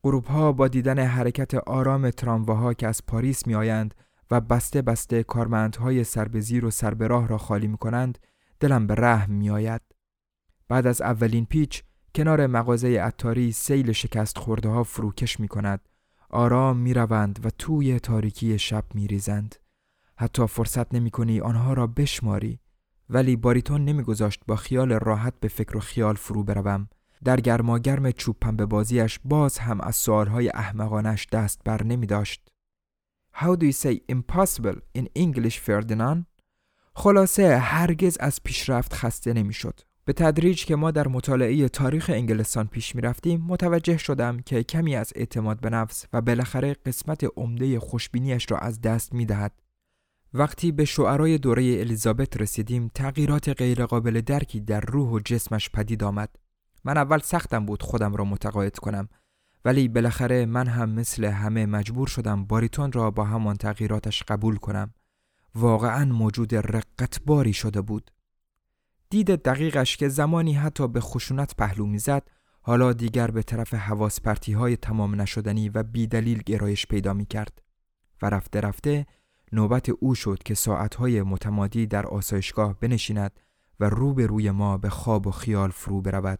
غروب 0.04 0.30
ها 0.30 0.52
با 0.52 0.68
دیدن 0.68 0.98
حرکت 0.98 1.54
آرام 1.54 2.10
ترامواها 2.10 2.74
که 2.74 2.86
از 2.86 3.06
پاریس 3.06 3.46
می 3.46 3.54
آیند 3.54 3.94
و 4.30 4.40
بسته 4.40 4.82
بسته 4.82 5.22
کارمندهای 5.22 6.04
سر 6.04 6.28
به 6.28 6.40
زیر 6.40 6.64
و 6.64 6.70
سر 6.70 6.94
به 6.94 7.06
راه 7.06 7.28
را 7.28 7.38
خالی 7.38 7.66
می 7.66 7.78
کنند 7.78 8.18
دلم 8.60 8.86
به 8.86 8.94
رحم 8.94 9.32
می 9.32 9.50
آید. 9.50 9.80
بعد 10.68 10.86
از 10.86 11.02
اولین 11.02 11.46
پیچ 11.46 11.82
کنار 12.14 12.46
مغازه 12.46 12.88
عطاری 12.88 13.52
سیل 13.52 13.92
شکست 13.92 14.38
خورده 14.38 14.68
ها 14.68 14.84
فروکش 14.84 15.40
می 15.40 15.48
کند. 15.48 15.88
آرام 16.30 16.76
می 16.76 16.94
روند 16.94 17.46
و 17.46 17.50
توی 17.50 18.00
تاریکی 18.00 18.58
شب 18.58 18.84
می 18.94 19.06
ریزند. 19.06 19.56
حتی 20.16 20.46
فرصت 20.46 20.94
نمی 20.94 21.10
کنی 21.10 21.40
آنها 21.40 21.72
را 21.72 21.86
بشماری. 21.86 22.60
ولی 23.10 23.36
باریتون 23.36 23.84
نمیگذاشت 23.84 24.40
با 24.46 24.56
خیال 24.56 24.92
راحت 24.92 25.34
به 25.40 25.48
فکر 25.48 25.76
و 25.76 25.80
خیال 25.80 26.14
فرو 26.14 26.44
بروم. 26.44 26.88
در 27.24 27.40
گرماگرم 27.40 28.10
چوب 28.10 28.36
پنبه 28.40 28.66
بازیش 28.66 29.20
باز 29.24 29.58
هم 29.58 29.80
از 29.80 29.96
سوالهای 29.96 30.48
احمقانش 30.48 31.26
دست 31.32 31.60
بر 31.64 31.82
نمی 31.82 32.06
داشت. 32.06 32.48
How 33.34 33.56
do 33.56 33.64
you 33.64 33.72
say 33.72 33.98
impossible 34.12 34.78
in 34.98 35.04
English 35.18 35.58
Ferdinand? 35.66 36.24
خلاصه 36.94 37.58
هرگز 37.58 38.16
از 38.20 38.42
پیشرفت 38.42 38.94
خسته 38.94 39.32
نمی‌شد. 39.32 39.80
به 40.08 40.14
تدریج 40.14 40.64
که 40.64 40.76
ما 40.76 40.90
در 40.90 41.08
مطالعه 41.08 41.68
تاریخ 41.68 42.10
انگلستان 42.14 42.66
پیش 42.66 42.96
می 42.96 43.02
رفتیم 43.02 43.44
متوجه 43.46 43.96
شدم 43.96 44.40
که 44.40 44.62
کمی 44.62 44.96
از 44.96 45.12
اعتماد 45.16 45.60
به 45.60 45.70
نفس 45.70 46.06
و 46.12 46.20
بالاخره 46.20 46.76
قسمت 46.86 47.26
عمده 47.36 47.80
خوشبینیش 47.80 48.50
را 48.50 48.58
از 48.58 48.80
دست 48.80 49.12
می 49.12 49.26
دهد. 49.26 49.52
وقتی 50.34 50.72
به 50.72 50.84
شعرای 50.84 51.38
دوره 51.38 51.62
الیزابت 51.62 52.36
رسیدیم 52.36 52.90
تغییرات 52.94 53.48
غیرقابل 53.48 54.20
درکی 54.20 54.60
در 54.60 54.80
روح 54.80 55.08
و 55.08 55.18
جسمش 55.18 55.70
پدید 55.70 56.04
آمد. 56.04 56.36
من 56.84 56.96
اول 56.96 57.18
سختم 57.18 57.66
بود 57.66 57.82
خودم 57.82 58.16
را 58.16 58.24
متقاعد 58.24 58.78
کنم 58.78 59.08
ولی 59.64 59.88
بالاخره 59.88 60.46
من 60.46 60.66
هم 60.66 60.90
مثل 60.90 61.24
همه 61.24 61.66
مجبور 61.66 62.06
شدم 62.06 62.44
باریتون 62.44 62.92
را 62.92 63.10
با 63.10 63.24
همان 63.24 63.56
تغییراتش 63.56 64.22
قبول 64.22 64.56
کنم. 64.56 64.94
واقعا 65.54 66.04
موجود 66.04 66.54
رقتباری 66.54 67.52
شده 67.52 67.80
بود. 67.80 68.10
دید 69.10 69.42
دقیقش 69.42 69.96
که 69.96 70.08
زمانی 70.08 70.52
حتی 70.52 70.88
به 70.88 71.00
خشونت 71.00 71.56
پهلو 71.56 71.86
می‌زد 71.86 72.30
حالا 72.62 72.92
دیگر 72.92 73.30
به 73.30 73.42
طرف 73.42 73.74
حواس 73.74 74.20
های 74.54 74.76
تمام 74.76 75.20
نشدنی 75.20 75.68
و 75.68 75.82
بیدلیل 75.82 76.42
گرایش 76.42 76.86
پیدا 76.86 77.12
می 77.12 77.26
کرد 77.26 77.62
و 78.22 78.30
رفته 78.30 78.60
رفته 78.60 79.06
نوبت 79.52 79.88
او 79.88 80.14
شد 80.14 80.42
که 80.42 80.54
ساعتهای 80.54 81.22
متمادی 81.22 81.86
در 81.86 82.06
آسایشگاه 82.06 82.80
بنشیند 82.80 83.40
و 83.80 83.88
رو 83.88 84.14
به 84.14 84.26
روی 84.26 84.50
ما 84.50 84.78
به 84.78 84.90
خواب 84.90 85.26
و 85.26 85.30
خیال 85.30 85.70
فرو 85.70 86.00
برود. 86.00 86.38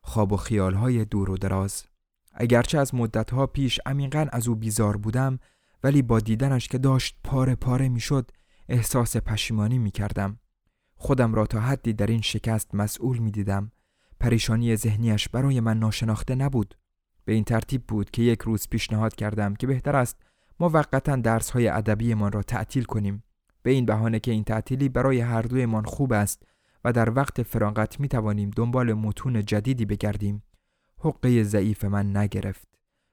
خواب 0.00 0.32
و 0.32 0.36
خیالهای 0.36 1.04
دور 1.04 1.30
و 1.30 1.36
دراز. 1.36 1.84
اگرچه 2.32 2.78
از 2.78 2.94
مدتها 2.94 3.46
پیش 3.46 3.80
عمیقا 3.86 4.26
از 4.32 4.48
او 4.48 4.54
بیزار 4.54 4.96
بودم 4.96 5.38
ولی 5.82 6.02
با 6.02 6.20
دیدنش 6.20 6.68
که 6.68 6.78
داشت 6.78 7.16
پاره 7.24 7.54
پاره 7.54 7.88
می‌شد 7.88 8.30
احساس 8.68 9.16
پشیمانی 9.16 9.78
می 9.78 9.90
کردم 9.90 10.38
خودم 11.04 11.34
را 11.34 11.46
تا 11.46 11.60
حدی 11.60 11.92
در 11.92 12.06
این 12.06 12.20
شکست 12.20 12.74
مسئول 12.74 13.18
می 13.18 13.30
دیدم. 13.30 13.72
پریشانی 14.20 14.76
ذهنیش 14.76 15.28
برای 15.28 15.60
من 15.60 15.78
ناشناخته 15.78 16.34
نبود. 16.34 16.74
به 17.24 17.32
این 17.32 17.44
ترتیب 17.44 17.82
بود 17.86 18.10
که 18.10 18.22
یک 18.22 18.42
روز 18.42 18.68
پیشنهاد 18.68 19.14
کردم 19.14 19.54
که 19.54 19.66
بهتر 19.66 19.96
است 19.96 20.16
موقتا 20.60 21.16
درس 21.16 21.50
های 21.50 21.68
ادبیمان 21.68 22.32
را 22.32 22.42
تعطیل 22.42 22.84
کنیم. 22.84 23.22
به 23.62 23.70
این 23.70 23.86
بهانه 23.86 24.20
که 24.20 24.30
این 24.30 24.44
تعطیلی 24.44 24.88
برای 24.88 25.20
هر 25.20 25.42
دویمان 25.42 25.84
خوب 25.84 26.12
است 26.12 26.42
و 26.84 26.92
در 26.92 27.10
وقت 27.10 27.42
فراغت 27.42 28.00
می 28.00 28.08
توانیم 28.08 28.50
دنبال 28.50 28.92
متون 28.92 29.44
جدیدی 29.44 29.84
بگردیم. 29.84 30.42
حقه 30.98 31.42
ضعیف 31.42 31.84
من 31.84 32.16
نگرفت. 32.16 32.68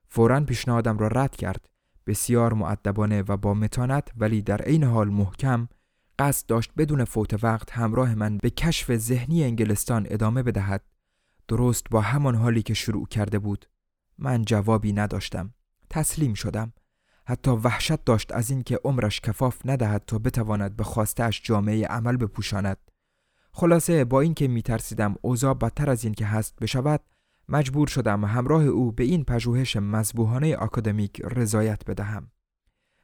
فورا 0.08 0.40
پیشنهادم 0.40 0.98
را 0.98 1.08
رد 1.08 1.36
کرد. 1.36 1.70
بسیار 2.08 2.54
معدبانه 2.54 3.24
و 3.28 3.38
با 3.38 3.54
متانت 3.54 4.12
ولی 4.18 4.42
در 4.42 4.62
عین 4.62 4.84
حال 4.84 5.10
محکم 5.10 5.68
قصد 6.20 6.46
داشت 6.46 6.72
بدون 6.78 7.06
فوت 7.06 7.44
وقت 7.44 7.72
همراه 7.72 8.16
من 8.16 8.38
به 8.38 8.50
کشف 8.50 8.96
ذهنی 8.96 9.44
انگلستان 9.44 10.08
ادامه 10.10 10.44
بدهد. 10.44 10.84
درست 11.48 11.90
با 11.92 12.02
همان 12.02 12.36
حالی 12.36 12.62
که 12.62 12.74
شروع 12.74 13.08
کرده 13.08 13.40
بود. 13.40 13.66
من 14.18 14.46
جوابی 14.46 14.94
نداشتم. 14.94 15.54
تسلیم 15.90 16.34
شدم. 16.34 16.74
حتی 17.26 17.52
وحشت 17.52 18.04
داشت 18.06 18.32
از 18.32 18.50
اینکه 18.50 18.80
عمرش 18.84 19.22
کفاف 19.22 19.62
ندهد 19.66 20.04
تا 20.08 20.20
بتواند 20.20 20.76
به 20.76 20.84
خواستهاش 20.84 21.42
جامعه 21.44 21.86
عمل 21.86 22.18
بپوشاند. 22.18 22.78
خلاصه 23.54 24.06
با 24.06 24.22
اینکه 24.22 24.48
میترسیدم 24.48 25.16
اوضاع 25.22 25.54
بدتر 25.54 25.90
از 25.90 26.04
این 26.04 26.14
که 26.14 26.26
هست 26.26 26.56
بشود 26.62 27.02
مجبور 27.50 27.88
شدم 27.88 28.26
همراه 28.26 28.64
او 28.64 28.92
به 28.92 29.04
این 29.04 29.24
پژوهش 29.24 29.76
مذبوحانه 29.76 30.56
آکادمیک 30.56 31.22
رضایت 31.22 31.86
بدهم. 31.86 32.32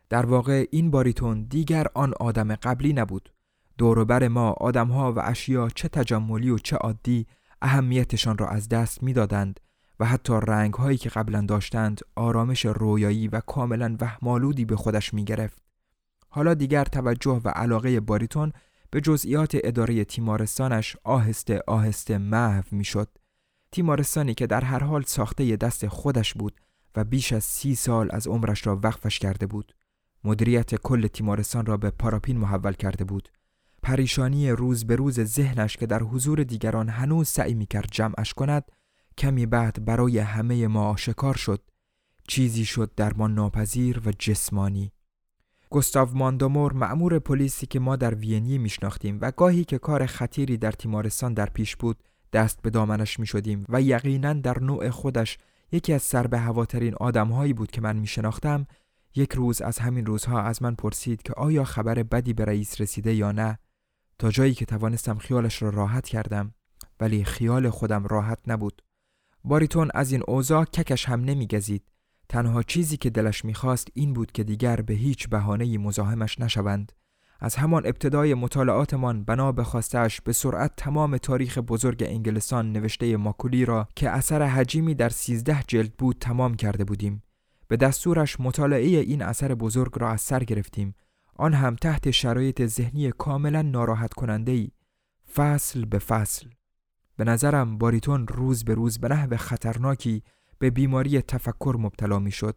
در 0.10 0.26
واقع 0.26 0.66
این 0.72 0.92
باریتون 0.92 1.44
دیگر 1.44 1.88
آن 1.94 2.14
آدم 2.20 2.56
قبلی 2.56 2.94
نبود 2.94 3.34
دوروبر 3.78 4.28
ما 4.28 4.52
آدمها 4.52 5.14
و 5.14 5.20
اشیا 5.20 5.70
چه 5.70 5.88
تجملی 5.88 6.50
و 6.50 6.58
چه 6.58 6.76
عادی 6.76 7.28
اهمیتشان 7.62 8.38
را 8.38 8.48
از 8.48 8.70
دست 8.70 9.04
می‌دادند 9.04 9.60
و 10.00 10.06
حتی 10.06 10.34
رنگ 10.48 10.74
هایی 10.74 10.98
که 10.98 11.10
قبلا 11.10 11.42
داشتند 11.42 12.02
آرامش 12.16 12.66
رویایی 12.66 13.28
و 13.28 13.40
کاملا 13.40 13.96
وهمالودی 14.00 14.66
به 14.66 14.76
خودش 14.76 15.14
می 15.14 15.26
گرفت. 15.26 15.62
حالا 16.30 16.54
دیگر 16.54 16.86
توجه 16.86 17.42
و 17.44 17.50
علاقه 17.50 18.00
باریتون 18.00 18.54
به 18.92 19.02
جزئیات 19.02 19.58
اداره 19.64 20.06
تیمارستانش 20.06 20.98
آهسته 21.04 21.62
آهسته 21.68 22.18
محو 22.18 22.64
می 22.72 22.84
شد. 22.84 23.10
تیمارستانی 23.72 24.34
که 24.34 24.48
در 24.48 24.62
هر 24.62 24.84
حال 24.84 25.04
ساخته 25.04 25.56
دست 25.56 25.88
خودش 25.88 26.34
بود 26.34 26.62
و 26.96 27.04
بیش 27.04 27.34
از 27.34 27.44
سی 27.44 27.76
سال 27.76 28.10
از 28.12 28.28
عمرش 28.28 28.68
را 28.68 28.80
وقفش 28.84 29.20
کرده 29.20 29.48
بود. 29.48 29.74
مدیریت 30.24 30.76
کل 30.76 31.08
تیمارستان 31.08 31.66
را 31.66 31.78
به 31.78 31.90
پاراپین 31.90 32.38
محول 32.38 32.74
کرده 32.74 33.04
بود. 33.04 33.30
پریشانی 33.84 34.50
روز 34.52 34.86
به 34.86 34.96
روز 34.96 35.20
ذهنش 35.20 35.78
که 35.78 35.86
در 35.86 36.04
حضور 36.04 36.44
دیگران 36.44 36.90
هنوز 36.90 37.28
سعی 37.28 37.54
می 37.54 37.66
کرد 37.66 37.90
جمعش 37.92 38.34
کند 38.34 38.72
کمی 39.18 39.46
بعد 39.46 39.86
برای 39.86 40.20
همه 40.20 40.68
ما 40.68 40.90
آشکار 40.90 41.36
شد. 41.36 41.62
چیزی 42.28 42.66
شد 42.66 42.92
درمان 42.96 43.34
ناپذیر 43.34 44.02
و 44.06 44.12
جسمانی. 44.20 44.92
گستاو 45.70 46.10
ماندامور 46.14 46.74
معمور 46.74 47.20
پلیسی 47.20 47.66
که 47.66 47.80
ما 47.80 47.96
در 47.96 48.16
وینی 48.16 48.58
میشناختیم 48.58 49.18
و 49.22 49.32
گاهی 49.32 49.64
که 49.64 49.78
کار 49.78 50.06
خطیری 50.06 50.58
در 50.58 50.72
تیمارستان 50.72 51.34
در 51.34 51.46
پیش 51.46 51.76
بود 51.76 52.04
دست 52.34 52.62
به 52.62 52.70
دامنش 52.70 53.20
می 53.20 53.28
شدیم 53.28 53.66
و 53.70 53.82
یقینا 53.82 54.34
در 54.34 54.60
نوع 54.60 54.90
خودش 54.90 55.38
یکی 55.72 55.94
از 55.94 56.02
سر 56.02 56.28
به 56.28 56.40
هواترین 56.40 56.96
آدمهایی 56.96 57.54
بود 57.54 57.72
که 57.72 57.82
من 57.82 57.96
می 57.96 58.08
شناختم 58.08 58.68
یک 59.18 59.34
روز 59.34 59.62
از 59.62 59.80
همین 59.80 60.06
روزها 60.06 60.42
از 60.42 60.64
من 60.64 60.76
پرسید 60.76 61.22
که 61.22 61.34
آیا 61.34 61.64
خبر 61.64 62.04
بدی 62.04 62.34
به 62.34 62.46
رئیس 62.46 62.82
رسیده 62.82 63.14
یا 63.14 63.32
نه. 63.32 63.60
تا 64.20 64.32
جایی 64.32 64.54
که 64.54 64.66
توانستم 64.66 65.18
خیالش 65.18 65.62
را 65.62 65.70
راحت 65.70 66.08
کردم 66.08 66.54
ولی 67.00 67.24
خیال 67.24 67.70
خودم 67.70 68.08
راحت 68.08 68.40
نبود. 68.48 68.82
باریتون 69.44 69.90
از 69.94 70.12
این 70.12 70.24
اوضاع 70.28 70.66
ککش 70.66 71.10
هم 71.10 71.24
نمیگزید. 71.24 71.84
تنها 72.30 72.64
چیزی 72.64 72.98
که 72.98 73.10
دلش 73.10 73.46
می‌خواست 73.46 73.88
این 73.94 74.14
بود 74.14 74.32
که 74.32 74.44
دیگر 74.44 74.82
به 74.82 74.94
هیچ 74.94 75.30
بهانه‌ای 75.30 75.78
مزاحمش 75.78 76.40
نشوند. 76.40 76.92
از 77.40 77.56
همان 77.56 77.86
ابتدای 77.86 78.34
مطالعاتمان 78.34 79.24
بنا 79.24 79.52
به 79.52 79.64
خواستش 79.64 80.22
به 80.22 80.34
سرعت 80.34 80.72
تمام 80.78 81.18
تاریخ 81.18 81.58
بزرگ 81.58 82.04
انگلستان 82.08 82.72
نوشته 82.72 83.18
ماکولی 83.18 83.66
را 83.66 83.88
که 83.96 84.10
اثر 84.10 84.42
حجیمی 84.42 84.96
در 84.96 85.10
سیزده 85.10 85.64
جلد 85.68 85.94
بود 85.94 86.18
تمام 86.20 86.56
کرده 86.56 86.84
بودیم. 86.84 87.24
به 87.68 87.78
دستورش 87.78 88.40
مطالعه 88.40 88.88
این 88.88 89.22
اثر 89.22 89.56
بزرگ 89.56 89.92
را 90.00 90.10
از 90.10 90.22
سر 90.22 90.44
گرفتیم. 90.44 90.96
آن 91.36 91.54
هم 91.54 91.76
تحت 91.76 92.12
شرایط 92.12 92.66
ذهنی 92.66 93.12
کاملا 93.12 93.62
ناراحت 93.62 94.14
کننده 94.14 94.52
ای 94.52 94.70
فصل 95.34 95.86
به 95.86 96.00
فصل. 96.00 96.48
به 97.18 97.24
نظرم 97.24 97.78
باریتون 97.78 98.28
روز 98.28 98.64
به 98.64 98.74
روز 98.74 99.00
به 99.00 99.08
نحو 99.08 99.38
خطرناکی 99.38 100.24
به 100.60 100.70
بیماری 100.70 101.22
تفکر 101.22 101.76
مبتلا 101.80 102.20
می 102.20 102.32
شد 102.32 102.56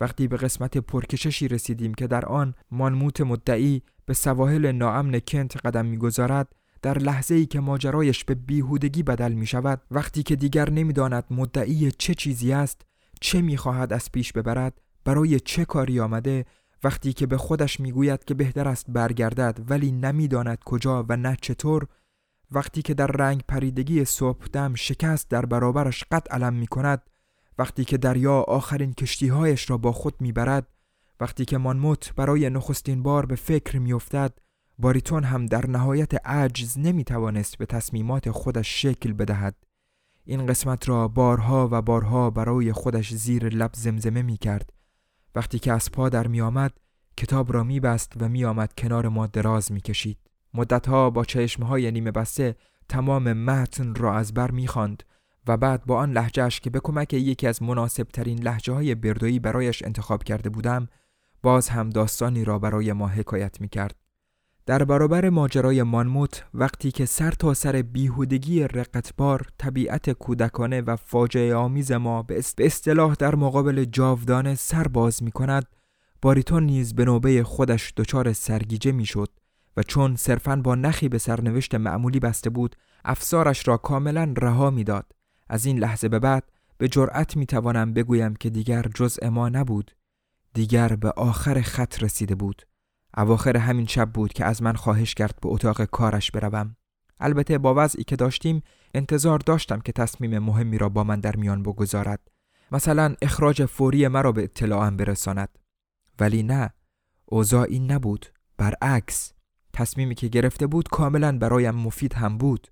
وقتی 0.00 0.28
به 0.28 0.36
قسمت 0.36 0.78
پرکششی 0.78 1.48
رسیدیم 1.48 1.94
که 1.94 2.06
در 2.06 2.24
آن 2.24 2.54
مانموت 2.70 3.20
مدعی 3.20 3.82
به 4.06 4.14
سواحل 4.14 4.72
ناامن 4.72 5.20
کنت 5.28 5.66
قدم 5.66 5.86
می‌گذارد 5.86 6.54
در 6.82 6.98
لحظه 6.98 7.34
ای 7.34 7.46
که 7.46 7.60
ماجرایش 7.60 8.24
به 8.24 8.34
بیهودگی 8.34 9.02
بدل 9.02 9.32
می 9.32 9.46
شود 9.46 9.80
وقتی 9.90 10.22
که 10.22 10.36
دیگر 10.36 10.70
نمی‌داند 10.70 11.24
مدعی 11.30 11.90
چه 11.90 12.14
چیزی 12.14 12.52
است 12.52 12.82
چه 13.20 13.42
می‌خواهد 13.42 13.92
از 13.92 14.12
پیش 14.12 14.32
ببرد 14.32 14.80
برای 15.04 15.40
چه 15.40 15.64
کاری 15.64 16.00
آمده؟ 16.00 16.44
وقتی 16.84 17.12
که 17.12 17.26
به 17.26 17.36
خودش 17.36 17.80
می‌گوید 17.80 18.24
که 18.24 18.34
بهتر 18.34 18.68
است 18.68 18.86
برگردد 18.88 19.60
ولی 19.68 19.92
نمی‌داند 19.92 20.58
کجا 20.64 21.06
و 21.08 21.16
نه 21.16 21.36
چطور 21.40 21.86
وقتی 22.50 22.82
که 22.82 22.94
در 22.94 23.06
رنگ 23.06 23.42
پریدگی 23.48 24.04
صبح 24.04 24.46
دم 24.52 24.74
شکست 24.74 25.30
در 25.30 25.46
برابرش 25.46 26.04
قد 26.10 26.28
علم 26.30 26.54
می 26.54 26.66
کند 26.66 27.02
وقتی 27.58 27.84
که 27.84 27.96
دریا 27.96 28.40
آخرین 28.40 28.92
کشتیهایش 28.92 29.70
را 29.70 29.78
با 29.78 29.92
خود 29.92 30.20
می‌برد 30.20 30.66
وقتی 31.20 31.44
که 31.44 31.58
مانموت 31.58 32.14
برای 32.16 32.50
نخستین 32.50 33.02
بار 33.02 33.26
به 33.26 33.36
فکر 33.36 33.78
میافتد 33.78 34.38
باریتون 34.78 35.24
هم 35.24 35.46
در 35.46 35.66
نهایت 35.66 36.26
عجز 36.26 36.78
نمی‌توانست 36.78 37.58
به 37.58 37.66
تصمیمات 37.66 38.30
خودش 38.30 38.82
شکل 38.82 39.12
بدهد. 39.12 39.54
این 40.24 40.46
قسمت 40.46 40.88
را 40.88 41.08
بارها 41.08 41.68
و 41.72 41.82
بارها 41.82 42.30
برای 42.30 42.72
خودش 42.72 43.14
زیر 43.14 43.48
لب 43.48 43.70
زمزمه 43.74 44.22
می 44.22 44.36
کرد. 44.36 44.72
وقتی 45.34 45.58
که 45.58 45.72
از 45.72 45.92
پا 45.92 46.08
در 46.08 46.26
می 46.26 46.40
آمد 46.40 46.72
کتاب 47.16 47.52
را 47.52 47.64
می 47.64 47.80
بست 47.80 48.12
و 48.20 48.28
می 48.28 48.44
آمد 48.44 48.72
کنار 48.78 49.08
ما 49.08 49.26
دراز 49.26 49.72
می 49.72 49.80
کشید. 49.80 50.18
مدتها 50.54 51.10
با 51.10 51.24
چشمهای 51.24 51.90
نیمه 51.90 52.10
بسته 52.10 52.56
تمام 52.88 53.32
متن 53.32 53.94
را 53.94 54.16
از 54.16 54.34
بر 54.34 54.50
می 54.50 54.66
خاند 54.66 55.02
و 55.46 55.56
بعد 55.56 55.84
با 55.84 55.98
آن 55.98 56.12
لحجهش 56.12 56.60
که 56.60 56.70
به 56.70 56.80
کمک 56.80 57.14
یکی 57.14 57.46
از 57.46 57.62
مناسب 57.62 58.08
ترین 58.08 58.42
لحجه 58.42 58.72
های 58.72 58.94
بردویی 58.94 59.38
برایش 59.38 59.82
انتخاب 59.82 60.24
کرده 60.24 60.50
بودم 60.50 60.88
باز 61.42 61.68
هم 61.68 61.90
داستانی 61.90 62.44
را 62.44 62.58
برای 62.58 62.92
ما 62.92 63.08
حکایت 63.08 63.60
می 63.60 63.68
کرد. 63.68 64.03
در 64.66 64.84
برابر 64.84 65.30
ماجرای 65.30 65.82
مانموت 65.82 66.44
وقتی 66.54 66.90
که 66.90 67.06
سر 67.06 67.30
تا 67.30 67.54
سر 67.54 67.82
بیهودگی 67.82 68.62
رقتبار 68.62 69.46
طبیعت 69.58 70.10
کودکانه 70.10 70.80
و 70.80 70.96
فاجعه 70.96 71.54
آمیز 71.54 71.92
ما 71.92 72.22
به 72.22 72.42
اصطلاح 72.58 73.14
در 73.14 73.34
مقابل 73.34 73.84
جاودانه 73.84 74.54
سر 74.54 74.88
باز 74.88 75.22
می 75.22 75.30
کند 75.30 75.66
باریتون 76.22 76.62
نیز 76.62 76.94
به 76.94 77.04
نوبه 77.04 77.42
خودش 77.42 77.92
دچار 77.96 78.32
سرگیجه 78.32 78.92
می 78.92 79.06
شد 79.06 79.28
و 79.76 79.82
چون 79.82 80.16
صرفاً 80.16 80.56
با 80.56 80.74
نخی 80.74 81.08
به 81.08 81.18
سرنوشت 81.18 81.74
معمولی 81.74 82.20
بسته 82.20 82.50
بود 82.50 82.76
افسارش 83.04 83.68
را 83.68 83.76
کاملا 83.76 84.34
رها 84.38 84.70
می‌داد. 84.70 85.12
از 85.48 85.66
این 85.66 85.78
لحظه 85.78 86.08
به 86.08 86.18
بعد 86.18 86.44
به 86.78 86.88
جرأت 86.88 87.36
می 87.36 87.46
توانم 87.46 87.92
بگویم 87.92 88.34
که 88.34 88.50
دیگر 88.50 88.86
جزء 88.94 89.30
ما 89.30 89.48
نبود. 89.48 89.90
دیگر 90.54 90.88
به 90.88 91.10
آخر 91.10 91.60
خط 91.60 92.02
رسیده 92.02 92.34
بود. 92.34 92.62
اواخر 93.16 93.56
همین 93.56 93.86
شب 93.86 94.10
بود 94.10 94.32
که 94.32 94.44
از 94.44 94.62
من 94.62 94.72
خواهش 94.72 95.14
کرد 95.14 95.38
به 95.42 95.48
اتاق 95.48 95.84
کارش 95.84 96.30
بروم. 96.30 96.76
البته 97.20 97.58
با 97.58 97.74
وضعی 97.76 98.04
که 98.04 98.16
داشتیم 98.16 98.62
انتظار 98.94 99.38
داشتم 99.38 99.80
که 99.80 99.92
تصمیم 99.92 100.38
مهمی 100.38 100.78
را 100.78 100.88
با 100.88 101.04
من 101.04 101.20
در 101.20 101.36
میان 101.36 101.62
بگذارد. 101.62 102.20
مثلا 102.72 103.14
اخراج 103.22 103.64
فوری 103.64 104.08
مرا 104.08 104.32
به 104.32 104.44
اطلاعم 104.44 104.96
برساند. 104.96 105.58
ولی 106.20 106.42
نه 106.42 106.70
اوضاع 107.24 107.66
این 107.68 107.92
نبود. 107.92 108.26
برعکس 108.56 109.32
تصمیمی 109.72 110.14
که 110.14 110.28
گرفته 110.28 110.66
بود 110.66 110.88
کاملا 110.88 111.38
برایم 111.38 111.74
مفید 111.74 112.14
هم 112.14 112.38
بود. 112.38 112.68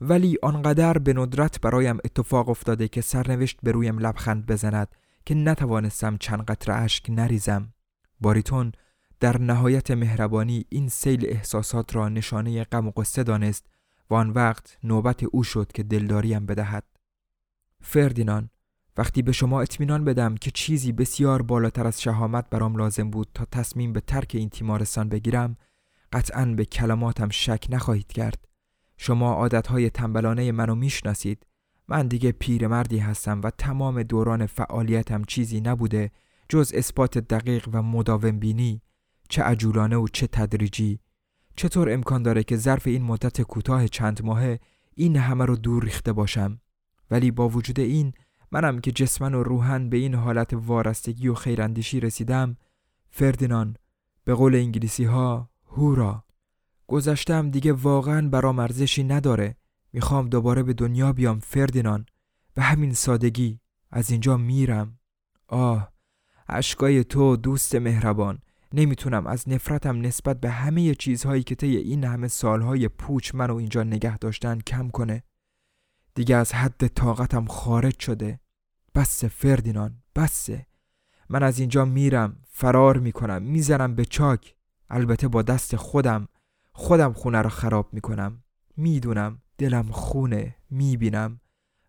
ولی 0.00 0.38
آنقدر 0.42 0.98
به 0.98 1.12
ندرت 1.12 1.60
برایم 1.60 1.98
اتفاق 2.04 2.48
افتاده 2.48 2.88
که 2.88 3.00
سرنوشت 3.00 3.58
به 3.62 3.72
رویم 3.72 3.98
لبخند 3.98 4.46
بزند 4.46 4.88
که 5.26 5.34
نتوانستم 5.34 6.16
چند 6.16 6.44
قطره 6.44 6.74
اشک 6.74 7.10
نریزم. 7.10 7.72
باریتون 8.20 8.72
در 9.20 9.40
نهایت 9.40 9.90
مهربانی 9.90 10.64
این 10.68 10.88
سیل 10.88 11.26
احساسات 11.26 11.96
را 11.96 12.08
نشانه 12.08 12.64
غم 12.64 12.88
و 12.88 12.90
قصه 12.90 13.22
دانست 13.22 13.66
و 14.10 14.14
آن 14.14 14.30
وقت 14.30 14.78
نوبت 14.84 15.22
او 15.24 15.42
شد 15.42 15.72
که 15.72 15.82
دلداریم 15.82 16.46
بدهد. 16.46 16.84
فردینان 17.80 18.50
وقتی 18.96 19.22
به 19.22 19.32
شما 19.32 19.60
اطمینان 19.60 20.04
بدم 20.04 20.34
که 20.34 20.50
چیزی 20.50 20.92
بسیار 20.92 21.42
بالاتر 21.42 21.86
از 21.86 22.02
شهامت 22.02 22.50
برام 22.50 22.76
لازم 22.76 23.10
بود 23.10 23.28
تا 23.34 23.44
تصمیم 23.44 23.92
به 23.92 24.00
ترک 24.00 24.30
این 24.34 24.48
تیمارستان 24.48 25.08
بگیرم 25.08 25.56
قطعا 26.12 26.44
به 26.44 26.64
کلماتم 26.64 27.28
شک 27.28 27.66
نخواهید 27.70 28.12
کرد. 28.12 28.44
شما 28.96 29.32
عادتهای 29.32 29.90
تنبلانه 29.90 30.52
منو 30.52 30.74
می‌شناسید. 30.74 31.46
من 31.88 32.08
دیگه 32.08 32.32
پیرمردی 32.32 32.98
هستم 32.98 33.40
و 33.44 33.50
تمام 33.50 34.02
دوران 34.02 34.46
فعالیتم 34.46 35.24
چیزی 35.24 35.60
نبوده 35.60 36.10
جز 36.48 36.72
اثبات 36.74 37.18
دقیق 37.18 37.68
و 37.72 37.82
مداوم 37.82 38.38
بینی 38.38 38.82
چه 39.30 39.42
عجولانه 39.42 39.96
و 39.96 40.08
چه 40.08 40.26
تدریجی. 40.26 41.00
چطور 41.56 41.92
امکان 41.92 42.22
داره 42.22 42.42
که 42.42 42.56
ظرف 42.56 42.86
این 42.86 43.02
مدت 43.02 43.42
کوتاه 43.42 43.88
چند 43.88 44.24
ماهه 44.24 44.60
این 44.94 45.16
همه 45.16 45.44
رو 45.44 45.56
دور 45.56 45.84
ریخته 45.84 46.12
باشم؟ 46.12 46.60
ولی 47.10 47.30
با 47.30 47.48
وجود 47.48 47.80
این 47.80 48.12
منم 48.52 48.78
که 48.78 48.92
جسمن 48.92 49.34
و 49.34 49.42
روحن 49.42 49.88
به 49.88 49.96
این 49.96 50.14
حالت 50.14 50.50
وارستگی 50.52 51.28
و 51.28 51.34
خیراندیشی 51.34 52.00
رسیدم 52.00 52.56
فردینان 53.10 53.76
به 54.24 54.34
قول 54.34 54.54
انگلیسی 54.54 55.04
ها 55.04 55.50
هورا. 55.66 56.24
گذشتم 56.86 57.50
دیگه 57.50 57.72
واقعا 57.72 58.28
برام 58.28 58.58
ارزشی 58.58 59.04
نداره. 59.04 59.56
می‌خوام 59.92 60.28
دوباره 60.28 60.62
به 60.62 60.72
دنیا 60.72 61.12
بیام 61.12 61.38
فردینان 61.40 62.06
به 62.54 62.62
همین 62.62 62.92
سادگی. 62.92 63.60
از 63.90 64.10
اینجا 64.10 64.36
میرم. 64.36 64.98
آه 65.48 65.92
اشکای 66.48 67.04
تو 67.04 67.36
دوست 67.36 67.74
مهربان. 67.74 68.38
نمی‌تونم 68.74 69.26
از 69.26 69.48
نفرتم 69.48 70.00
نسبت 70.00 70.40
به 70.40 70.50
همه 70.50 70.94
چیزهایی 70.94 71.42
که 71.42 71.54
طی 71.54 71.76
این 71.76 72.04
همه 72.04 72.28
سالهای 72.28 72.88
پوچ 72.88 73.34
منو 73.34 73.56
اینجا 73.56 73.82
نگه 73.82 74.18
داشتن 74.18 74.58
کم 74.58 74.88
کنه. 74.88 75.22
دیگه 76.14 76.36
از 76.36 76.54
حد 76.54 76.86
طاقتم 76.86 77.44
خارج 77.44 77.98
شده. 77.98 78.40
بسه 78.94 79.28
فردینان 79.28 80.02
بسه. 80.16 80.66
من 81.28 81.42
از 81.42 81.58
اینجا 81.58 81.84
میرم 81.84 82.36
فرار 82.48 82.98
می‌کنم 82.98 83.42
می‌زنم 83.42 83.94
به 83.94 84.04
چاک. 84.04 84.54
البته 84.90 85.28
با 85.28 85.42
دست 85.42 85.76
خودم 85.76 86.28
خودم 86.72 87.12
خونه 87.12 87.38
رو 87.42 87.48
خراب 87.48 87.94
می‌کنم. 87.94 88.42
می‌دونم 88.76 89.42
دلم 89.58 89.90
خونه 89.90 90.56
می‌بینم. 90.70 91.40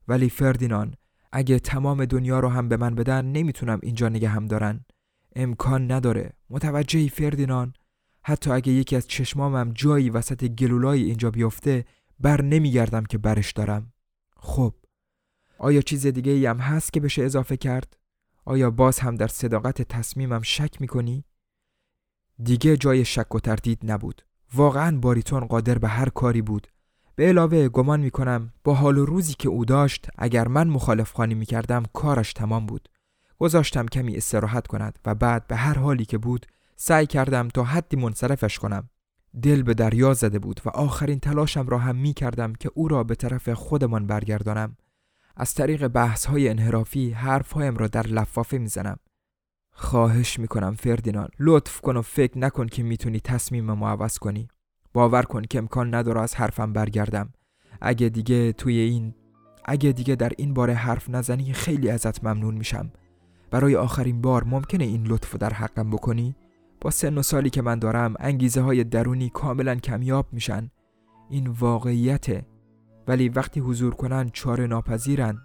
ولی 0.08 0.30
فردینان 0.30 0.96
اگه 1.32 1.60
تمام 1.60 2.06
دنیا 2.06 2.39
رو 2.39 2.50
هم 2.50 2.70
به 2.70 2.78
من 2.78 2.96
بدن 2.96 3.26
نمی‌تونم 3.26 3.80
اینجا 3.84 4.10
نگه 4.10 4.30
هم 4.30 4.46
دارن. 4.46 4.86
امکان 5.36 5.91
نداره. 5.91 6.34
متوجهی 6.50 7.10
فردینان 7.10 7.74
حتی 8.24 8.52
اگه 8.52 8.72
یکی 8.72 8.96
از 8.96 9.08
چشمامم 9.08 9.72
جایی 9.76 10.10
وسط 10.10 10.46
گلولای 10.46 11.04
اینجا 11.04 11.32
بیفته 11.32 11.86
بر 12.20 12.41
نمیگردم 12.41 13.04
که 13.04 13.17
برش 13.17 13.52
دارم. 13.52 13.94
خب. 14.38 14.74
آیا 15.58 15.82
چیز 15.82 16.08
دیگه 16.08 16.32
ای 16.32 16.46
هم 16.46 16.58
هست 16.58 16.94
که 16.94 17.00
بشه 17.00 17.24
اضافه 17.24 17.58
کرد؟ 17.58 17.98
آیا 18.46 18.72
باز 18.72 19.00
هم 19.00 19.15
در 19.15 19.28
صداقت 19.28 19.82
تصمیمم 19.82 20.41
شک 20.41 20.82
می‌کنی؟ 20.82 21.26
دیگه 22.44 22.78
جای 22.78 23.06
شک 23.06 23.36
و 23.36 23.39
تردید 23.39 23.80
نبود. 23.84 24.22
واقعا 24.54 24.98
باریتون 24.98 25.46
قادر 25.46 25.78
به 25.78 25.88
هر 25.88 26.10
کاری 26.10 26.41
بود. 26.41 26.67
به 27.15 27.28
علاوه 27.28 27.70
گمان 27.70 28.00
می‌کنم 28.00 28.54
با 28.63 28.74
حال 28.74 28.98
و 28.98 29.06
روزی 29.06 29.34
که 29.34 29.50
او 29.50 29.65
داشت 29.65 30.08
اگر 30.17 30.48
من 30.48 30.67
مخالف 30.67 31.12
خانی 31.12 31.34
می‌کردم 31.34 31.84
کارش 31.94 32.34
تمام 32.34 32.65
بود. 32.65 32.89
گذاشتم 33.41 33.86
کمی 33.86 34.15
استراحت 34.15 34.67
کند 34.67 34.99
و 35.06 35.15
بعد 35.15 35.47
به 35.47 35.56
هر 35.56 35.77
حالی 35.77 36.06
که 36.06 36.17
بود 36.17 36.45
سعی 36.75 37.06
کردم 37.06 37.47
تا 37.47 37.63
حدی 37.63 37.97
منصرفش 37.97 38.60
کنم. 38.60 38.89
دل 39.41 39.63
به 39.63 39.73
دریا 39.73 40.13
زده 40.13 40.39
بود 40.39 40.62
و 40.65 40.69
آخرین 40.69 41.19
تلاشم 41.19 41.67
را 41.67 41.77
هم 41.77 41.95
می 41.95 42.13
کردم 42.13 42.54
که 42.54 42.71
او 42.73 42.88
را 42.88 43.04
به 43.04 43.15
طرف 43.15 43.49
خودمان 43.49 44.08
برگردانم. 44.08 44.77
از 45.38 45.54
طریق 45.54 45.88
بحث 45.88 46.25
های 46.25 46.49
انحرافی 46.49 47.12
حرف 47.12 47.51
هایم 47.51 47.77
را 47.77 47.88
در 47.88 48.08
لفافه 48.08 48.58
می‌زنم 48.58 48.97
خواهش 49.71 50.39
می‌کنم 50.39 50.75
فردینان 50.75 51.30
لطف 51.39 51.82
کن 51.82 51.97
و 51.97 52.01
فکر 52.01 52.38
نکن 52.38 52.67
که 52.67 52.84
می‌تونی 52.84 53.19
تصمیم 53.19 53.71
ما 53.71 53.89
عوض 53.89 54.17
کنی. 54.17 54.47
باور 54.93 55.23
کن 55.23 55.41
که 55.41 55.58
امکان 55.58 55.95
نداره 55.95 56.21
از 56.21 56.36
حرفم 56.36 56.73
برگردم. 56.73 57.34
اگه 57.82 58.10
دیگه 58.10 58.54
توی 58.54 58.77
این 58.77 59.15
اگه 59.65 59.91
دیگه 59.91 60.15
در 60.15 60.32
این 60.38 60.54
باره 60.54 60.73
حرف 60.73 61.10
نزنی 61.10 61.54
خیلی 61.54 61.89
ازت 61.89 62.23
ممنون 62.23 62.56
میشم. 62.56 62.91
برای 63.52 63.76
آخرین 63.76 64.22
بار 64.22 64.44
ممکنه 64.44 64.84
این 64.84 65.08
لطف 65.08 65.36
در 65.36 65.54
حقم 65.54 65.90
بکنی؟ 65.90 66.36
با 66.82 66.90
سن 66.90 67.18
و 67.18 67.22
سالی 67.22 67.50
که 67.50 67.62
من 67.62 67.80
دارم 67.80 68.14
انگیزه 68.20 68.62
های 68.62 68.84
درونی 68.84 69.30
کاملا 69.30 69.76
کمیاب 69.76 70.28
میشن. 70.32 70.72
این 71.30 71.48
واقعیته. 71.48 72.46
ولی 73.08 73.30
وقتی 73.30 73.60
حضور 73.60 73.96
کنن 73.96 74.30
چاره 74.30 74.68
ناپذیرن. 74.68 75.38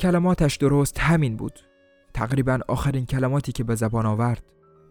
کلماتش 0.00 0.56
درست 0.56 1.00
همین 1.00 1.36
بود. 1.36 1.60
تقریبا 2.14 2.58
آخرین 2.68 3.06
کلماتی 3.06 3.52
که 3.52 3.64
به 3.64 3.74
زبان 3.74 4.06
آورد. 4.06 4.42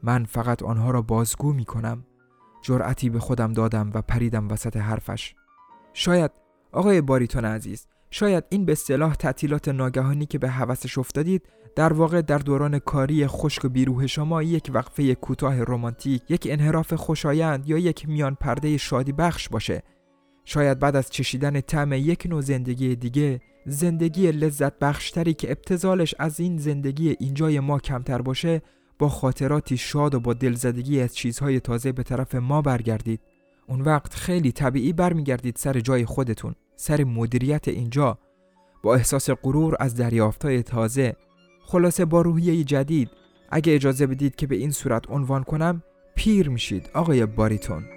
من 0.04 0.26
فقط 0.26 0.64
آنها 0.64 0.92
را 0.92 1.02
بازگو 1.02 1.54
می 1.54 1.66
کنم 1.66 2.06
جرأتی 2.62 3.10
به 3.10 3.20
خودم 3.20 3.54
دادم 3.54 3.92
و 3.94 4.02
پریدم 4.02 4.50
وسط 4.50 4.78
حرفش. 4.78 5.36
شاید 5.94 6.32
آقای 6.72 7.02
باریتون 7.02 7.46
عزیز 7.46 7.88
شاید 8.12 8.44
این 8.50 8.66
به 8.66 8.72
اصطلاح 8.72 9.16
تعطیلات 9.16 9.68
ناگهانی 9.68 10.26
که 10.26 10.38
به 10.38 10.50
حوسش 10.50 10.98
افتادید 10.98 11.42
در 11.76 11.94
واقع 11.94 12.22
در 12.22 12.38
دوران 12.38 12.80
کاری 12.80 13.28
خشک 13.28 13.66
و 13.66 13.70
بیروح 13.70 14.08
شما 14.08 14.44
یک 14.44 14.72
وقفه 14.74 15.16
کوتاه 15.16 15.64
رمانتیک 15.64 16.22
یک 16.30 16.48
انحراف 16.52 16.94
خوشایند 16.94 17.70
یا 17.70 17.78
یک 17.78 18.10
میان 18.10 18.36
پرده 18.36 18.78
شادی 18.78 19.12
بخش 19.12 19.50
باشه. 19.50 19.84
شاید 20.46 20.80
بعد 20.80 20.96
از 20.96 21.10
چشیدن 21.10 21.62
طعم 21.62 21.94
یک 21.94 22.26
نوع 22.30 22.42
زندگی 22.42 22.96
دیگه 22.96 23.42
زندگی 23.66 24.32
لذت 24.32 24.80
بخشتری 24.80 25.34
که 25.34 25.52
ابتزالش 25.52 26.16
از 26.20 26.40
این 26.40 26.58
زندگی 26.58 27.16
اینجای 27.20 27.60
ما 27.60 27.80
کمتر 27.80 28.22
باشه 28.22 28.62
با 29.00 29.10
خاطراتی 29.10 29.78
شاد 29.78 30.16
و 30.16 30.20
با 30.20 30.34
دلزدگی 30.34 31.02
از 31.02 31.16
چیزهای 31.16 31.60
تازه 31.60 31.92
به 31.92 32.04
طرف 32.04 32.36
ما 32.36 32.62
برگردید. 32.62 33.22
اون 33.68 33.82
وقت 33.82 34.14
خیلی 34.14 34.52
طبیعی 34.52 34.94
برمیگردید 34.94 35.56
سر 35.56 35.80
جای 35.80 36.06
خودتون. 36.06 36.56
سر 36.80 37.04
مدیریت 37.04 37.68
اینجا. 37.68 38.18
با 38.84 38.96
احساس 38.96 39.30
غرور 39.30 39.76
از 39.80 39.96
دریافتهای 39.96 40.64
تازه 40.64 41.16
خلاصه 41.62 42.06
با 42.06 42.22
روحیه 42.22 42.64
جدید 42.64 43.10
اگه 43.50 43.76
اجازه 43.76 44.08
بدید 44.08 44.36
که 44.36 44.48
به 44.48 44.56
این 44.56 44.72
صورت 44.72 45.10
عنوان 45.10 45.44
کنم 45.44 45.84
پیر 46.16 46.50
میشید 46.50 46.90
آقای 46.94 47.26
باریتون. 47.26 47.97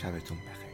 sabes 0.00 0.24
tú 0.24 0.34
un. 0.34 0.69